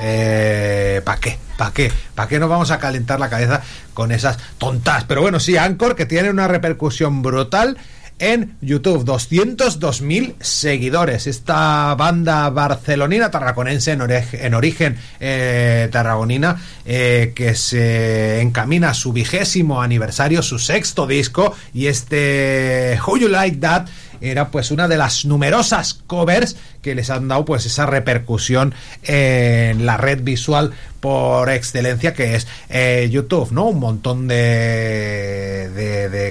eh, 0.00 1.02
¿Para 1.04 1.20
qué? 1.20 1.38
¿Para 1.56 1.72
qué? 1.72 1.92
¿Para 2.14 2.28
qué 2.28 2.38
nos 2.38 2.48
vamos 2.48 2.70
a 2.70 2.78
calentar 2.78 3.18
la 3.18 3.28
cabeza 3.28 3.62
con 3.94 4.12
esas 4.12 4.38
tontas? 4.58 5.04
Pero 5.04 5.22
bueno, 5.22 5.40
sí, 5.40 5.56
Anchor, 5.56 5.96
que 5.96 6.06
tiene 6.06 6.30
una 6.30 6.46
repercusión 6.46 7.22
brutal 7.22 7.76
en 8.18 8.56
YouTube. 8.60 9.04
202.000 9.04 10.34
seguidores. 10.40 11.26
Esta 11.26 11.94
banda 11.94 12.50
barcelonina, 12.50 13.30
tarraconense 13.30 13.92
en, 13.92 14.54
origen 14.54 14.96
eh, 15.20 15.88
tarragonina, 15.90 16.60
eh, 16.84 17.32
que 17.34 17.54
se 17.54 18.40
encamina 18.40 18.90
a 18.90 18.94
su 18.94 19.12
vigésimo 19.12 19.82
aniversario, 19.82 20.42
su 20.42 20.58
sexto 20.58 21.06
disco, 21.06 21.54
y 21.74 21.86
este 21.86 22.98
How 23.04 23.18
You 23.18 23.28
Like 23.28 23.58
That 23.58 23.88
era 24.20 24.48
pues 24.48 24.70
una 24.70 24.88
de 24.88 24.96
las 24.96 25.24
numerosas 25.24 25.94
covers 26.06 26.56
que 26.82 26.94
les 26.94 27.10
han 27.10 27.28
dado 27.28 27.44
pues 27.44 27.66
esa 27.66 27.86
repercusión 27.86 28.74
en 29.02 29.86
la 29.86 29.96
red 29.96 30.22
visual 30.22 30.72
por 31.00 31.50
excelencia 31.50 32.14
que 32.14 32.34
es 32.34 32.46
eh, 32.68 33.08
YouTube, 33.10 33.52
¿no? 33.52 33.66
Un 33.66 33.78
montón 33.78 34.28
de, 34.28 35.68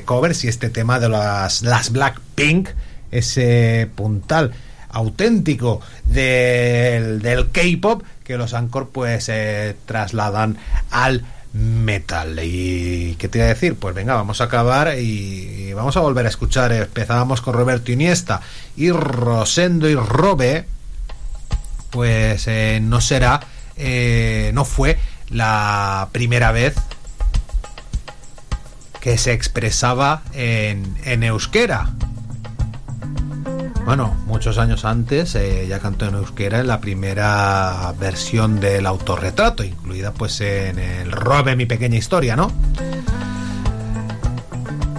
covers 0.05 0.43
y 0.43 0.47
este 0.47 0.69
tema 0.69 0.99
de 0.99 1.09
las, 1.09 1.61
las 1.61 1.91
Blackpink, 1.91 2.69
ese 3.11 3.89
puntal 3.95 4.51
auténtico 4.89 5.81
del, 6.05 7.21
del 7.21 7.49
K-pop 7.51 8.03
que 8.23 8.38
los 8.38 8.53
Anchor 8.53 8.89
pues 8.89 9.29
eh, 9.29 9.75
trasladan 9.85 10.57
al 10.91 11.23
metal. 11.58 12.39
¿Y 12.43 13.16
qué 13.18 13.28
te 13.28 13.39
iba 13.39 13.45
a 13.45 13.49
decir? 13.49 13.76
Pues 13.76 13.95
venga, 13.95 14.14
vamos 14.14 14.41
a 14.41 14.45
acabar 14.45 14.97
y, 14.99 15.74
vamos 15.74 15.97
a 15.97 16.01
volver 16.01 16.26
a 16.26 16.30
escuchar. 16.30 16.72
Empezábamos 16.72 17.41
con 17.41 17.53
Roberto 17.53 17.91
Iniesta 17.91 18.41
y 18.76 18.91
Rosendo 18.91 19.89
y 19.89 19.95
Robe. 19.95 20.66
Pues 21.89 22.47
eh, 22.47 22.80
no 22.82 23.01
será, 23.01 23.41
eh, 23.76 24.51
no 24.53 24.66
fue 24.66 24.99
la 25.30 26.10
primera 26.12 26.51
vez 26.51 26.76
que 28.99 29.18
se 29.18 29.34
expresaba 29.34 30.24
en, 30.34 30.97
en 31.05 31.24
euskera. 31.24 31.89
Bueno, 33.88 34.17
muchos 34.25 34.57
años 34.57 34.83
antes 34.83 35.33
eh, 35.35 35.65
ya 35.65 35.79
cantó 35.79 36.07
en 36.07 36.15
euskera 36.15 36.59
en 36.59 36.67
la 36.67 36.81
primera 36.81 37.93
versión 37.97 38.59
del 38.59 38.85
autorretrato, 38.85 39.63
incluida 39.63 40.11
pues 40.11 40.41
en 40.41 40.77
el 40.77 41.09
Robe 41.09 41.55
mi 41.55 41.65
pequeña 41.65 41.95
historia, 41.95 42.35
¿no? 42.35 42.51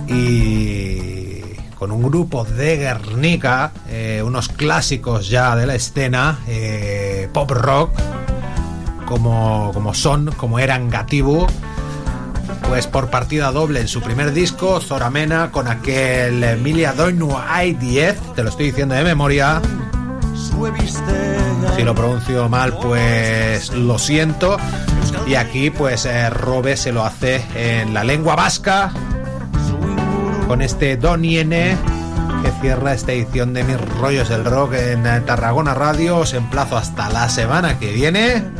y 0.08 1.42
con 1.74 1.92
un 1.92 2.02
grupo 2.02 2.44
de 2.44 2.78
Guernica, 2.78 3.72
eh, 3.90 4.22
unos 4.24 4.48
clásicos 4.48 5.28
ya 5.28 5.54
de 5.54 5.66
la 5.66 5.74
escena, 5.74 6.38
eh, 6.48 7.28
pop 7.30 7.50
rock, 7.50 7.90
como, 9.04 9.70
como 9.74 9.92
son, 9.92 10.32
como 10.32 10.58
eran 10.58 10.88
Gatibu, 10.88 11.46
pues 12.68 12.86
por 12.86 13.08
partida 13.08 13.50
doble 13.50 13.80
en 13.80 13.88
su 13.88 14.02
primer 14.02 14.32
disco, 14.32 14.80
Zoramena, 14.80 15.50
con 15.50 15.68
aquel 15.68 16.44
Emilia 16.44 16.92
Doinu 16.92 17.30
I10, 17.30 18.34
te 18.34 18.42
lo 18.42 18.50
estoy 18.50 18.66
diciendo 18.66 18.94
de 18.94 19.04
memoria. 19.04 19.62
Si 21.76 21.82
lo 21.82 21.94
pronuncio 21.94 22.48
mal, 22.48 22.76
pues 22.76 23.72
lo 23.72 23.98
siento. 23.98 24.58
Y 25.26 25.34
aquí, 25.36 25.70
pues 25.70 26.04
eh, 26.04 26.28
Robe 26.28 26.76
se 26.76 26.92
lo 26.92 27.04
hace 27.04 27.42
en 27.54 27.94
la 27.94 28.04
lengua 28.04 28.36
vasca, 28.36 28.92
con 30.46 30.60
este 30.60 30.96
Doniene 30.96 31.76
que 32.42 32.52
cierra 32.60 32.92
esta 32.92 33.12
edición 33.12 33.54
de 33.54 33.64
Mis 33.64 33.80
Rollos 33.98 34.28
del 34.28 34.44
Rock 34.44 34.74
en 34.74 35.06
eh, 35.06 35.20
Tarragona 35.22 35.74
Radio. 35.74 36.18
Os 36.18 36.34
emplazo 36.34 36.76
hasta 36.76 37.08
la 37.08 37.28
semana 37.28 37.78
que 37.78 37.92
viene 37.92 38.57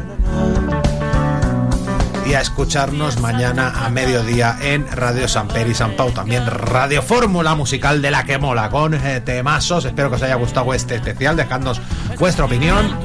y 2.29 2.35
a 2.35 2.43
escucharnos 2.43 3.21
mañana 3.21 3.87
a 3.87 3.89
mediodía 3.89 4.59
en 4.61 4.87
Radio 4.91 5.27
San 5.29 5.49
Peri 5.49 5.75
San 5.75 5.97
Pau. 5.97 6.11
También 6.11 6.47
Radio 6.47 7.01
Fórmula 7.01 7.55
Musical 7.55 8.03
de 8.03 8.11
la 8.11 8.25
que 8.25 8.37
mola 8.37 8.69
con 8.69 8.93
eh, 8.93 9.23
temazos. 9.23 9.87
Espero 9.87 10.11
que 10.11 10.17
os 10.17 10.23
haya 10.23 10.35
gustado 10.35 10.75
este 10.75 10.97
especial. 10.97 11.37
Dejadnos 11.37 11.81
vuestra 12.19 12.45
opinión. 12.45 12.99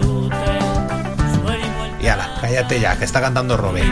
Y 2.02 2.08
ala, 2.08 2.36
cállate 2.42 2.82
ya, 2.82 2.98
que 2.98 3.06
está 3.06 3.22
cantando 3.22 3.56
Robin. 3.56 3.86